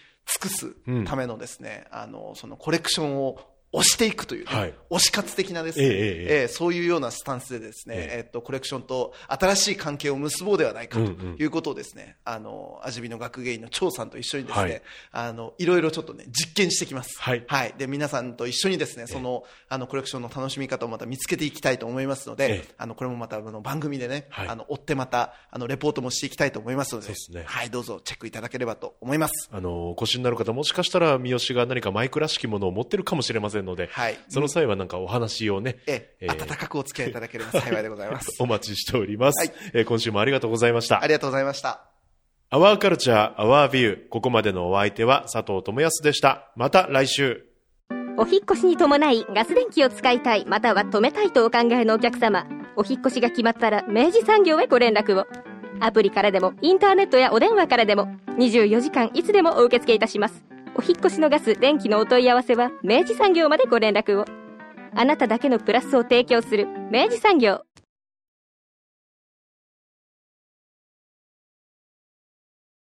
[0.42, 0.76] くす
[1.06, 3.40] ためのですね、あの、そのコレクションを
[3.76, 4.74] 押していくという、ねはい。
[4.90, 6.46] 推し活的なですね、ええええええ。
[6.46, 8.18] ーそういうようなスタンスでですね、ええ。
[8.20, 14.82] えっと、コレクションと新しい関係を結ぼうではないかとうんうんいうことをですね、あの、味見の学芸員の張さんと一緒にですね、はい。
[15.12, 17.20] あの、いろいろちょっとね、実験してきます。
[17.20, 17.44] はい。
[17.48, 17.74] はい。
[17.78, 22.74] で、皆さんと一緒にですね、その、あの、コレクションの楽しみ方をまた見つけていきたいと思いますので、ええ。
[22.78, 24.48] あの、これもまた、あの、番組でね、はい。
[24.48, 27.44] あの、追ってまた、あの、レポートもしていきたいと思いますので、ね。
[27.46, 29.50] はい、どうぞチェックいただければと思います。
[29.52, 38.30] あの、お越しになる方、もしかしたら三好が何かマイクらしきものを持ってるかもしれませんので、はいその際はなんかお話をね、ええ、ええ温かくお付き合いいただければ幸いでございます。
[38.40, 41.08] お待ちしております、はいえー今週もありがとうございましたあ。
[41.08, 41.82] りがとうございました。
[42.52, 44.10] アワーカルチャー、アワービュー。
[44.10, 46.52] ここまでのお相手は佐藤智康でした。
[46.56, 47.46] また来週。
[48.18, 52.48] お引っ越しに伴いガス電気を使いたいまたは止めたいとお考えのお客様
[52.78, 55.26] お引っ越しが決まったら明治産業へご連絡を
[55.82, 58.08] アプリからでもインターネットやお電話からでも
[58.38, 64.26] 24時間いつでもお受け付けいたしますお引越しのガス電気のお問い合わせは明治産業までご連絡を。
[64.94, 67.62] あなただけのプラスを提供する明治産業。